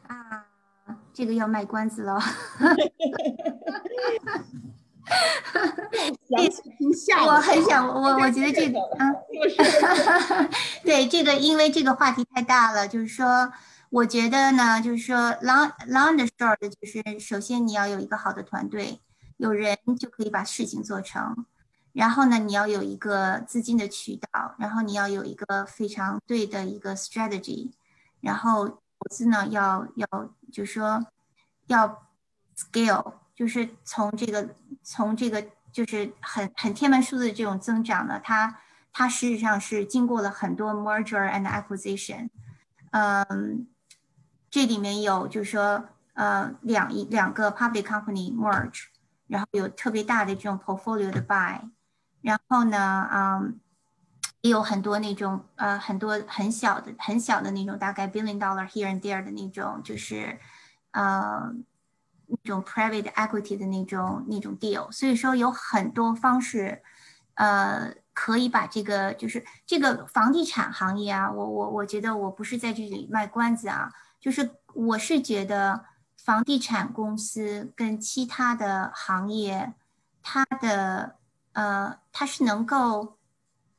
[0.07, 0.45] 啊，
[1.13, 2.19] 这个要卖关子了。
[7.25, 9.15] 我很想，我我觉得这 个，嗯，
[10.83, 13.51] 对这个，因为这个话题太大了，就是说
[13.89, 18.99] 我觉得呢，就是说 long long 的 short 就是首先你要有一个好的团队，
[19.37, 21.45] 有人就可以把事情做成。
[21.93, 27.71] 然后呢，你要有一个资金的渠道，然后你要有一个非常对的一个 strategy，
[28.19, 28.77] 然后投
[29.11, 30.07] 资呢要要
[30.51, 31.05] 就是说
[31.67, 32.07] 要
[32.57, 34.49] scale，就是从这个
[34.81, 38.59] 从这个就是很很天文数字这种增长呢，它
[38.91, 42.29] 它事实上是经过了很多 merger and acquisition，
[42.89, 43.67] 嗯，
[44.49, 48.85] 这里面有就是说呃两一两个 public company merge，
[49.27, 51.61] 然后有特别大的这种 portfolio 的 buy。
[52.23, 53.59] 然后呢，嗯，
[54.39, 60.39] 也有很多那种呃，很多很小的、很小的那种，大概 billion dollar here and there 的那种，就是
[60.91, 61.53] 呃，
[62.27, 64.89] 那种 private equity 的那种那种 deal。
[64.89, 66.81] 所以说有很多方式，
[67.33, 75.83] 呃，可以把这个就是这个房地产行业啊，我我我觉得我不是在这里卖关子啊，就是我是觉得
[76.17, 79.73] 房地产公司跟其他的行业，
[80.21, 81.17] 它的。
[81.53, 83.17] 呃，它是能够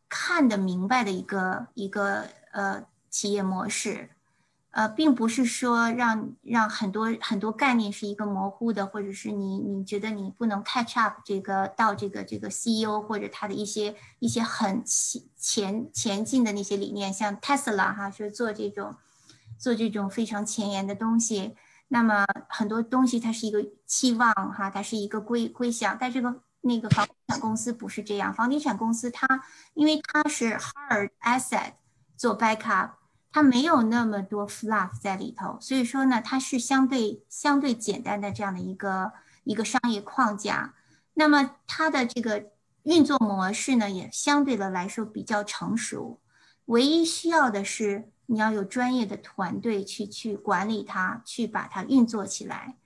[0.08, 4.10] 看得明白的一个一个呃企业模式，
[4.70, 18.94] 呃，并不是说让让很多很多概念是一个模糊的，或者是你你觉得你不能 catch up 这个到这个这个 CEO 或者他的一些一些很前前前进的那些理念，像 Tesla 哈，是做这种
[19.58, 21.56] 做这种非常前沿的东西，
[21.88, 26.42] 那么很多东西它是一个期望哈，它是一个归归想，但这个。
[26.66, 29.44] 那个房地产公司不是这样，房地产公司它
[29.74, 31.74] 因为它是 hard asset
[32.16, 32.92] 做 backup，
[33.30, 39.12] 它没有那么多 fluff 在里头，所以说呢，它是相对相对简单的这样的一个
[39.44, 40.74] 一个商业框架。
[41.12, 42.50] 那么它的这个
[42.84, 46.20] 运作模式呢，也相对的来说比较成熟。
[46.66, 52.76] 唯一需要的是你要有专业的团队去去管理它，去把它运作起来。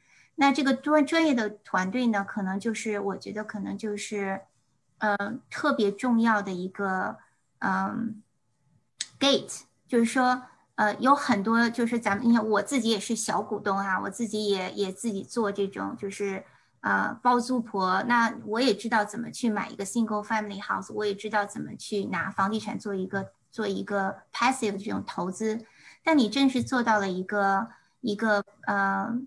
[0.40, 4.40] 那这个专专业的团队呢，可能就是我觉得可能就是，
[4.98, 7.16] 嗯，特别重要的一个，
[7.58, 8.22] 嗯
[9.18, 10.40] ，gate，就是说，
[10.76, 16.44] 呃，有很多就是咱们你看我自己也是小股东啊，我自己也也自己做这种就是
[16.82, 25.66] 呃包租婆，那我也知道怎么去买一个 single family house，我也知道怎么去拿房地产做一个做一个 passive 这种投资，
[26.04, 27.68] 但你正是做到了一个
[28.02, 29.20] 一个呃。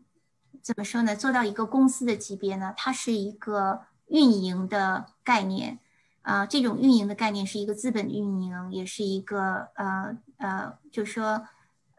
[0.62, 1.16] 怎么说呢？
[1.16, 2.74] 做到一个公司的级别呢？
[2.78, 5.80] 它是一个运营的概念，
[6.22, 11.48] 啊，这种运营的概念是一个资本运营，也是一个呃呃，就是说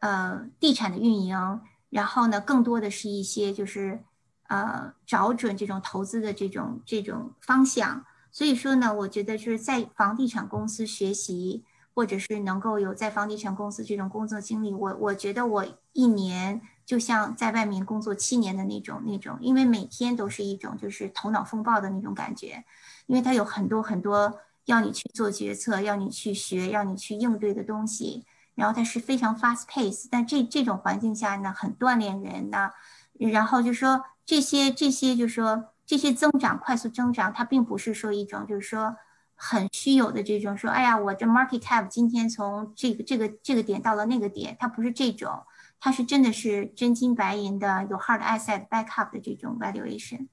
[0.01, 1.61] 呃地产的运营。
[1.91, 4.05] 然后呢，更多的是一些就是
[4.49, 8.05] 呃找准这种投资的这种这种方向。
[8.31, 16.63] 所以说呢，我觉得就是在房地产公司学习，或者是能够有在房地产公司这种工作经历，我我觉得我一年。
[16.93, 22.63] 就像在外面工作七年的那种那种，因为每天都是一种就是头脑风暴的那种感觉，
[23.07, 32.75] 因为它有很多很多要你去做决策、要你去学、要你去应对的东西，然后它是非常 fast pace，但这这种环境下呢，很锻炼人的。
[33.19, 38.95] 然后就说这些这些，就说这些增长快速增长，它并不是说一种就是说
[39.35, 45.43] 很虚有的这种说，哎呀，我这 market cap 今天从这个这个这个点到了那个点，它不是这种。
[45.85, 50.29] 它是真的是真金白银的，有 hard asset backup 的这种 valuation。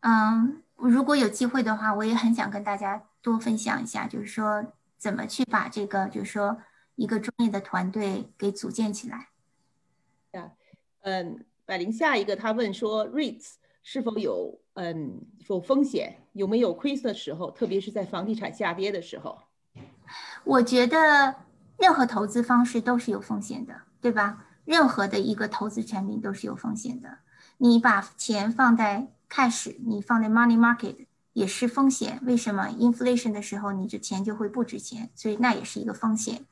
[0.00, 6.58] 嗯，如果有机会的话，我也很想跟大家多分享一下，就是说怎么去把这个，就是说
[6.96, 9.28] 一个专业的团队给组建起来。
[10.32, 10.52] 啊，
[11.00, 19.38] 嗯，百灵下一个他问说，REITs 是否有嗯否风险，有没有亏的时候，特别是在房地产下跌的时候？
[20.44, 21.34] 我觉得。
[21.78, 24.44] 任何投资方式都是有风险的，对吧？
[24.64, 27.18] 任何的一个投资产品都是有风险的。
[27.58, 32.18] 你把钱放在 cash，你放在 money market 也是风险。
[32.22, 36.46] 为什么？inflation 的时候，你这钱就会不值钱，所以那也是一个风险。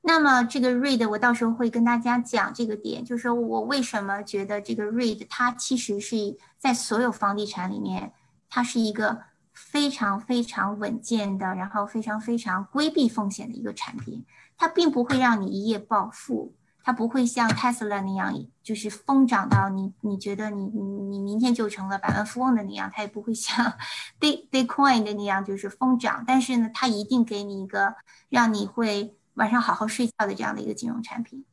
[0.00, 8.12] 那么这个 read 我到时候会跟大家讲这个点，就是说我为什么觉得这个 read 它其实是在所有房地产里面，
[8.50, 9.20] 它是一个
[9.52, 14.26] 非常非常稳健的，然后非常非常规避风险的一个产品。
[14.62, 16.52] 它并不会让你一夜暴富，
[16.84, 18.32] 它不会像 Tesla 那样，
[18.62, 23.76] 就是疯涨到你你觉得你你你明天就成了百万富翁的那样，它也不会像
[24.20, 26.22] Bitcoin 的那样就是疯涨。
[26.24, 27.96] 但是呢，它一定给你一个
[28.28, 31.44] 让你会晚上好好睡觉的这样的一个金融产品。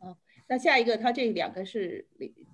[0.00, 0.14] 哦，
[0.48, 2.06] 那下一个，它这两个是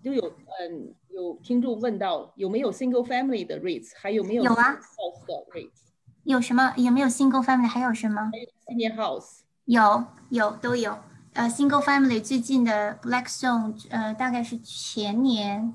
[0.04, 0.24] 就有
[0.60, 5.90] 嗯有听众问到有没有 Single Family 的 rates，还有没有有啊 House 的 REITs？
[6.24, 6.72] 有什么？
[6.76, 7.66] 有没有 Single Family？
[7.66, 8.30] 还有什么
[8.66, 10.98] ？Senior House 有有都有，
[11.34, 15.74] 呃，single family 最近的 Blackstone，呃，大概是前年，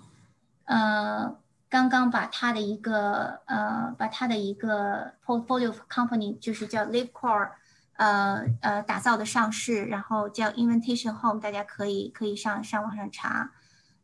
[0.65, 1.35] 呃，
[1.69, 7.51] 刚刚把他的一个呃，把他的一个 portfolio company 就是叫 LiveCore，
[7.97, 13.51] 呃呃，打造的上市，然后叫 Invitation Home，大家可以可以上上网上查，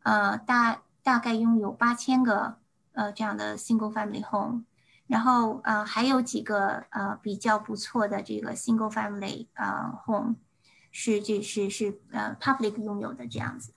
[0.03, 2.55] 呃，大大概拥有八千个
[2.93, 4.63] 呃这样的 single family home，
[5.13, 10.37] 然后呃还有几个呃比较不错的这个 single family 呃 home。
[10.95, 13.73] 是，这是是呃，public 拥有的这样子，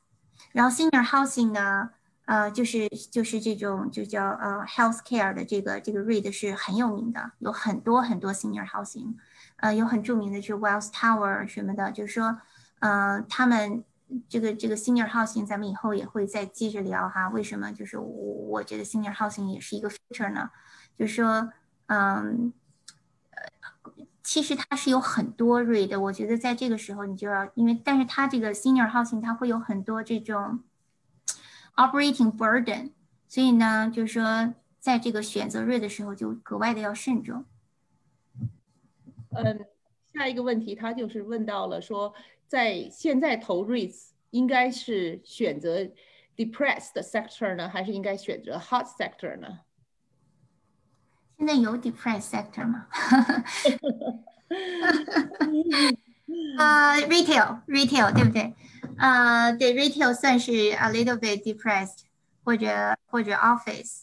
[0.53, 1.91] 然后 senior housing 呢，
[2.26, 9.14] 呃，就是就是这种就叫呃 health care 的这个这个 read 是很有名的，有很多很多 senior housing，
[9.57, 12.39] 呃，有很著名的就是 Wells Tower 什么的，就是说，
[12.80, 13.82] 呃，他们
[14.28, 20.51] 这个这个 senior housing 咱们以后也会再接着聊哈，为什么就是我我觉得 senior housing 也是一个 future 呢？
[20.99, 21.53] 就是说，
[21.86, 22.53] 嗯。
[24.28, 30.64] 其实它是有很多 rate，我觉得在这个时候你就要，因为但是它这个 senior housing 它会有很多这种
[31.76, 32.90] operating burden，
[33.28, 37.44] 所以呢，就是说在这个选择 rate 的时候就格外的要慎重。
[39.30, 39.64] 嗯，
[40.12, 42.12] 下一个问题他就是问到了说，
[42.49, 45.78] 在现在投 rates 应该是选择
[46.36, 49.61] depressed sector 呢，还是应该选择 hot sector 呢？
[51.39, 52.87] 现在有 depressed sector 吗？
[56.59, 58.55] 呃，retail，retail 对不对？
[58.97, 62.01] 呃，对，retail 算是 a little bit depressed，
[62.43, 64.03] 或者或者 office。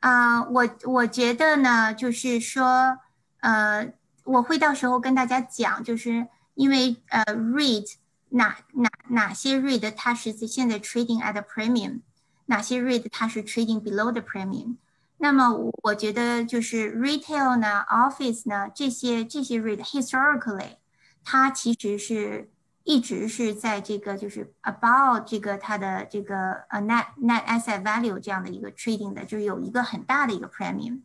[0.00, 2.98] 啊，我我觉得呢，就是说，
[3.40, 3.92] 呃，
[4.24, 7.94] 我会到时候跟大家讲，就是因为呃，read
[8.30, 12.00] 哪哪哪些 read 它是现在 trading at a premium，
[12.46, 14.78] 哪些 read 它是 trading below the premium。
[15.22, 20.78] 那么我觉得就是 retail 呢，office 呢，这些这些 rate historically，
[21.22, 22.50] 它其实是
[22.82, 31.02] 一直是在这个就是 about 这个它的这个呃 net net asset value 这样的一个 trading 的，就是有一个很大的一个 premium。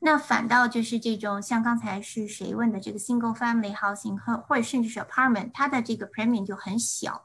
[0.00, 7.22] 那反倒就是这种像刚才是谁问的这个 single family housing 或或者甚至是 apartment，它的这个 premium 就很小。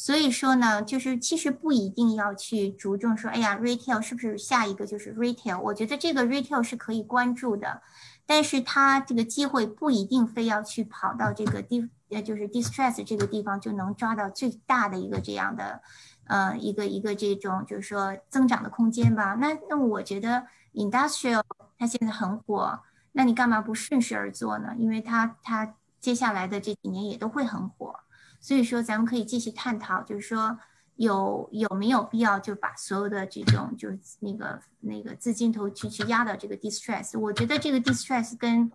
[0.00, 5.60] 所以说呢，就是其实不一定要去着重说，哎呀，retail 是不是下一个就是 retail？
[5.60, 7.82] 我觉得这个 retail 是可以关注的，
[8.24, 15.82] 但是它这个机会不一定非要去跑到这个地，呃，就是 distress 这个地方就能抓到最大的一个这样的，
[16.28, 19.34] 呃，一个一个这种就是说增长的空间吧。
[19.40, 21.42] 那那我觉得 industrial
[21.76, 22.78] 它现在很火，
[23.10, 24.76] 那你干嘛不顺势而做呢？
[24.78, 27.98] 因为它它接下来的这几年也都会很火。
[28.40, 30.58] 所以说，咱们可以继续探讨，就是说
[30.96, 37.18] 有有没有必要就把所有的这种就是那个那个资金头去去压到这个 distress。
[37.18, 38.70] 我觉得这个 distress 跟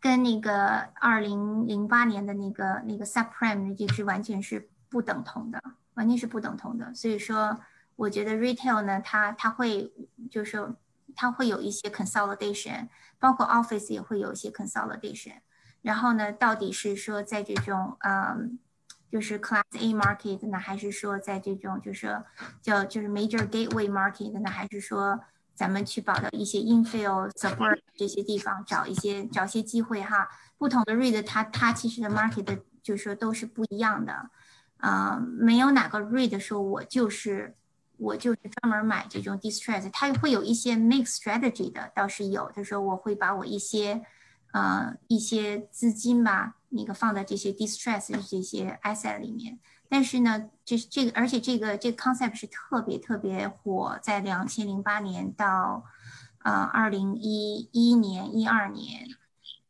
[0.00, 5.62] 跟那个二零零八年的那个那个 subprime 这是完全是不等同的，
[5.94, 6.92] 完全是不等同的。
[6.94, 7.60] 所以说，
[7.94, 9.92] 我觉得 retail 呢，它它会
[10.28, 10.74] 就是
[11.14, 12.88] 它会有一些 consolidation，
[13.20, 15.34] 包括 office 也会有一些 consolidation。
[15.82, 18.58] 然后呢，到底是说在这种嗯，
[19.10, 22.22] 就是 Class A market 呢，还是说在这种就是
[22.62, 25.20] 叫就是 Major Gateway market 呢，还是说
[25.54, 30.28] 咱们去跑到一些 Infill Suburb 这些地方找一些找些机会哈？
[30.56, 34.30] 不同的 REIT 它它其实的 market 就是说都是不一样的，
[34.76, 37.56] 啊，没有哪个 REIT 说我就是
[37.96, 44.06] 我就是专门买这种 distress，它会有一些 mix strategy 的，倒是有，他说我会把我一些。
[44.52, 49.58] 呃，一些资金吧，那个放在这些 distress 这些 asset 里面。
[49.88, 55.84] 但是呢，就是这个，而且这个这个 concept 是特别特别火，在两千零八年到
[56.44, 59.06] 呃二零一一年、一二年，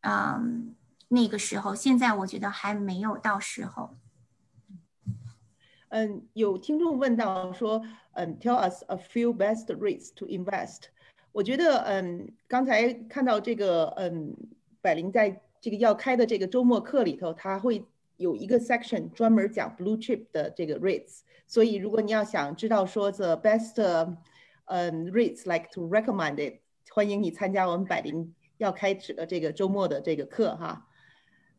[0.01, 0.75] 嗯，
[1.09, 3.97] 那个时候，现在我觉得还没有到时候。
[5.91, 7.83] 嗯，有听众问到说，
[8.15, 10.85] 嗯，tell us a few best rates to invest。
[11.33, 14.37] 我觉得，嗯，刚才看到这个，嗯。
[14.83, 17.83] 百灵在这个要开的这个周末课里头，他会
[18.17, 21.21] 有一个 section 专门讲 blue chip 的这个 rates。
[21.47, 23.81] 所以如果你要想知道说 the best
[24.67, 26.61] 嗯 rates like to recommend it，
[26.91, 30.87] 欢迎你参加我们百灵要开始的这个周末的这个课哈。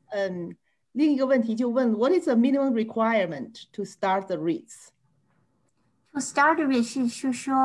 [0.09, 0.55] 嗯，
[0.91, 7.55] 另一个问题就问 what is the minimum requirement to start the rates？To start the rates 是是说，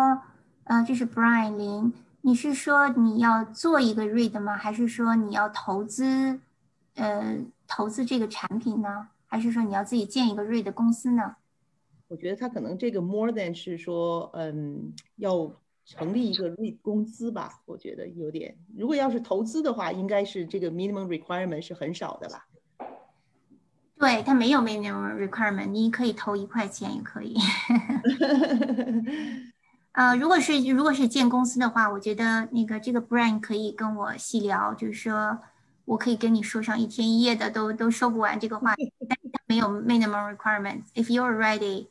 [0.64, 1.92] 呃，这是 Brian 林。
[2.22, 4.56] 你是说你要做一个 read 吗？
[4.56, 6.40] 还是说你要投资，
[6.94, 9.08] 呃，投资这个产品呢？
[9.26, 11.36] 还是说你要自己建一个 read 公司呢？
[12.08, 15.50] 我觉得他可能这个 more than 是说，嗯，要
[15.84, 17.60] 成立一个 read 公司吧。
[17.66, 22.46] 我觉得有点，如果要是投资的话，应该是这个 minimum requirement 是很少的吧。
[23.98, 27.36] 对，它没有 minimum requirement，你可以投一块钱也可以。
[29.98, 35.36] 呃，如果是如果是建公司的话，我觉得那个这个 Brian 可以跟我细聊，就是说
[35.86, 38.92] 我可以跟你说上一天一夜的，都都说不完这个话题。
[39.08, 40.82] 但是它没有 minimum requirement。
[40.94, 41.88] If you're ready，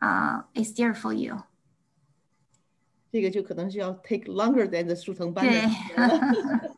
[0.00, 1.44] 啊，it's there for you。
[3.10, 5.52] 这个就可能是要 take longer than the 速成班的。
[5.52, 6.70] 对。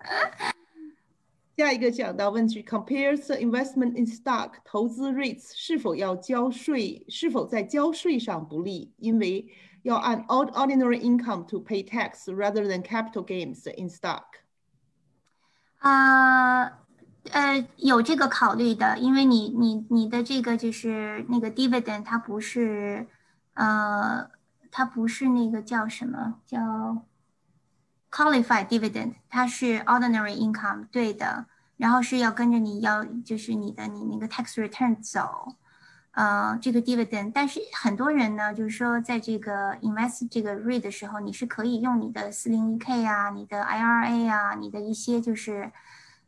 [1.56, 8.92] 下一个讲到问题，compares investment in stock 投资 REITs 是否要交税，是否在交税上不利？
[8.98, 9.44] 因为
[9.84, 14.23] 要按 ordinary income to pay tax rather than capital gains in stock。
[15.80, 16.80] 啊，
[17.31, 23.07] 呃，有这个考虑的，因为你你你的这个就是那个 dividend，它不是，
[23.53, 24.30] 呃，
[24.72, 27.06] 它不是那个叫什么叫？
[28.15, 35.56] Qualified dividend，它是 ordinary income，对的，然后是要跟着你要就是你的你那个 tax return 走，
[36.12, 45.70] 呃，这个 dividend，但是很多人呢，就是说在这个 invest 这个 REIT 的时候，你是可以用你的 401k 啊，你的 IRA 啊，你的一些就是，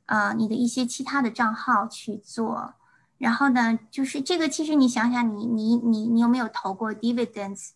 [0.07, 2.75] 呃，你的一些其他的账号去做，
[3.19, 7.71] 然后呢，就是这个其实你想想，你你你你有没有投过 dividends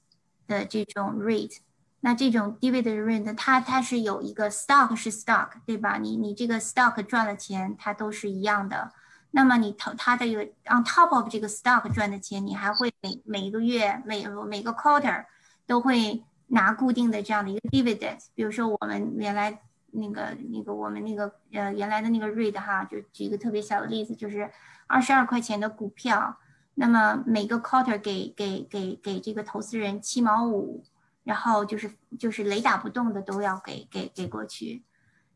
[0.47, 1.59] 的这种 REIT？
[2.01, 5.97] 那这种 dividend rate，它它是有一个 stock 是 stock，对吧？
[5.97, 8.93] 你你这个 stock 赚了钱，它都是一样的。
[9.37, 15.25] 那么你投它的一个 on top of 这个 stock 赚的钱，你还会每每个月每每个 quarter
[15.67, 18.19] 都会拿固定的这样的一个 dividend。
[18.35, 24.49] 比如说我们原来那个那个我们那个呃原来的那个 read 哈，就举一个特别小的例子，就是
[24.87, 26.37] 二十二块钱的股票，
[26.75, 30.85] 那么每个 quarter 给给给给这个投资人七毛五。
[31.25, 34.83] 然后就是就是雷打不动的都要给给给过去，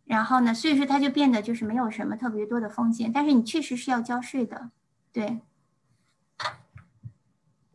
[0.09, 4.71] 然后呢，所以说它就变得就是没有什么特别多的风险，但是你确实是要交税的，
[5.13, 5.41] 对。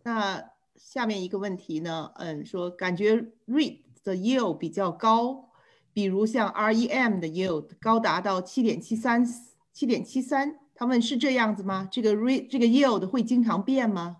[0.03, 0.43] 那
[0.75, 5.49] 下面一个问题呢，嗯，说感觉 REIT 的 yield 比较高，
[5.93, 9.23] 比如像 REM 的 yield 高达到七点七三
[9.71, 11.87] 七点七三，他问是这样子吗？
[11.89, 14.17] 这个 REIT 这个 yield 会经常变吗？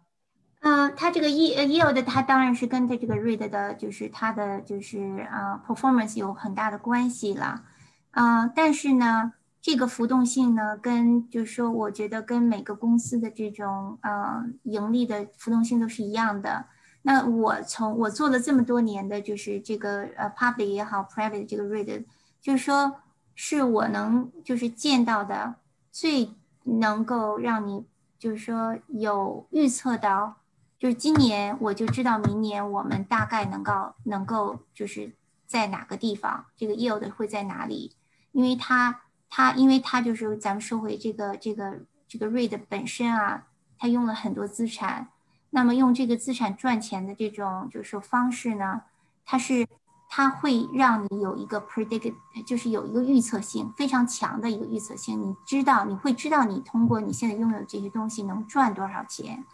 [0.61, 7.65] 嗯，它这个 E yield 它当然是跟它这个 rate 的，就是它的就是呃 performance 有很大的关系了，
[8.13, 16.65] 呃，但是呢，这个浮动性呢，跟就是说，我觉得跟每个公司的这种呃盈利的浮动性都是一样的。
[17.03, 22.05] 那我从我做了这么多年的就是这个呃 public 也好，private 这个 read，
[22.41, 22.95] 就是说
[23.35, 25.55] 是我能就是见到的
[25.91, 26.33] 最
[26.63, 27.85] 能够让你
[28.17, 30.35] 就是说有预测到。
[30.79, 35.15] 就是今年我就知道明年我们大概能够能够就是
[35.45, 37.95] 在哪个地方，这个 yield 会在哪里？
[38.33, 38.99] 因为它
[39.29, 43.47] 它因为它就是咱们说回这个这个这个 read 本身啊，
[43.79, 45.07] 它用了很多资产，
[45.51, 48.81] 那么用这个资产赚钱的这种就是说方式呢，
[49.23, 49.65] 它是
[50.09, 52.13] 它会让你有一个 predict，
[52.45, 59.45] 就是有一个预测性非常强的一个预测性，你知道你会知道你通过你现在拥有这些东西能赚多少钱，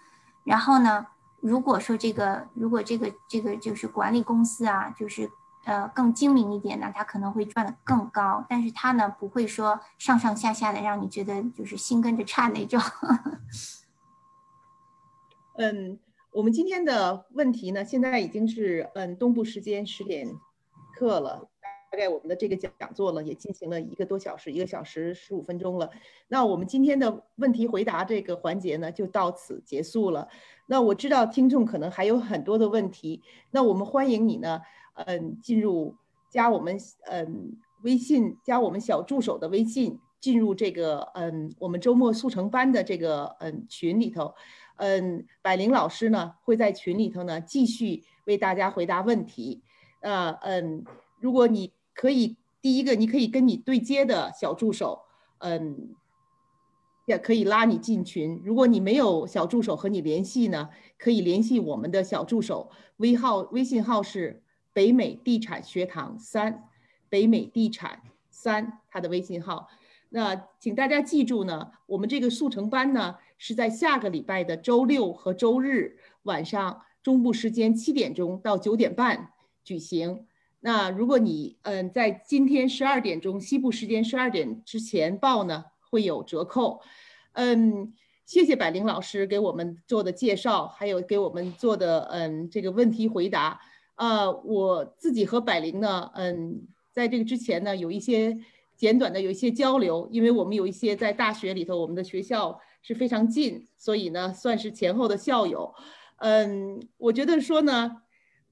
[0.43, 1.05] 然后呢？
[1.41, 5.31] 如果说这个，如果这个这个就是管理公司啊，就是
[5.69, 12.81] 呃更精明一点呢，他可能会赚得更高，但是他呢不会说上上下下的让你觉得就是心跟着颤那种。
[15.57, 15.99] 嗯，
[16.31, 20.27] 我们今天的问题呢，现在已经是嗯东部时间十点
[20.97, 21.47] 课了。
[21.91, 25.89] 大概我们的这个讲讲座呢，也进行了一个多小时，一个小时十五分钟了。
[26.27, 30.27] 那我们今天的问题回答这个环节呢，就到此结束了。
[30.67, 34.61] 那我知道听众可能还有很多的问题，那我们欢迎你呢，
[34.95, 35.95] 嗯，进入
[36.29, 36.77] 加我们
[37.09, 44.33] 嗯微信，加我们小助手的微信，进入这个嗯我们周末速成班的这个嗯群里头，
[44.77, 49.61] 嗯，百灵老师呢会在群里头呢继续为大家回答问题。
[50.01, 50.83] 呃嗯，
[51.19, 55.01] 如果你可以，第一个，你可以跟你对接的小助手，
[55.39, 55.95] 嗯，
[57.05, 58.41] 也可以拉你进群。
[58.45, 64.41] 如果你没有小助手和你联系呢，可以联系我们的小助手，微号微信号是
[64.73, 66.69] 北美地产学堂三，
[67.09, 69.67] 北美地产三，他的微信号。
[70.09, 79.33] 那请大家记住呢，我们这个速成班呢是在下个礼拜的周六和周日晚上中部时间七点钟到九点半
[79.63, 80.25] 举行。
[80.61, 86.81] 那如果你嗯在今天十二点钟西部时间十二点之前报呢，会有折扣。
[87.33, 87.93] 嗯，
[88.25, 93.61] 谢谢百灵老师给我们做的介绍，还有给我们做的嗯这个问题回答。
[93.99, 98.37] 呃，我自己和百灵呢，嗯，在这个之前呢，有一些
[98.75, 102.59] 简短的有一些交流，因为我们有一些在大学里头，我们的学校。
[102.81, 105.75] 是非常近，所以呢，算是前后的校友。
[106.19, 108.03] 嗯，我觉得说呢，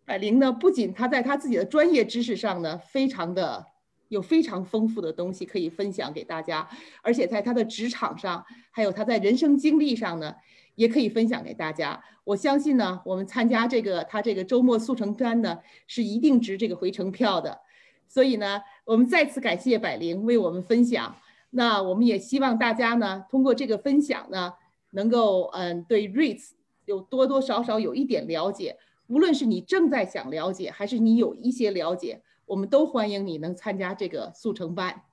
[0.03, 3.65] 百灵呢，不仅他在他自己的专业知识上呢，非常的
[4.09, 6.67] 有非常丰富的东西可以分享给大家，
[7.01, 10.35] 而且在他的职场上，还有他在人生经历上呢，
[10.75, 12.03] 也可以分享给大家。
[12.23, 17.61] 我相信呢，我们参加这个他这个周末速成班呢，是一定值这个回程票的。
[18.07, 21.15] 所以呢，我们再次感谢百灵为我们分享。
[21.49, 24.53] 那我们也希望大家呢，通过这个分享呢，
[24.91, 26.51] 能够嗯对 REITs
[26.85, 28.77] 有多多少少有一点了解。
[29.07, 35.03] 无论是你正在想了解，还是你有一些了解，我们都欢迎你能参加这个速成班。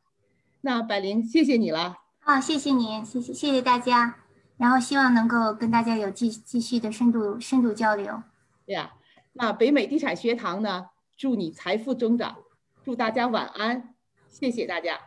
[0.63, 1.99] 那百灵，谢谢你了。
[2.21, 4.17] 好，谢谢你，谢谢谢谢大家。
[4.57, 8.23] 然后希望能够跟大家有继继续的深度深度交流。
[8.65, 8.93] 对呀，
[9.35, 10.87] 那北美地产学堂呢，
[11.17, 12.37] 祝你财富增长。
[12.85, 13.95] 祝大家晚安，
[14.29, 14.99] 谢谢大家，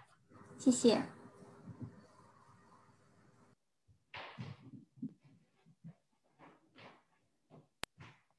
[0.59, 1.16] 谢谢。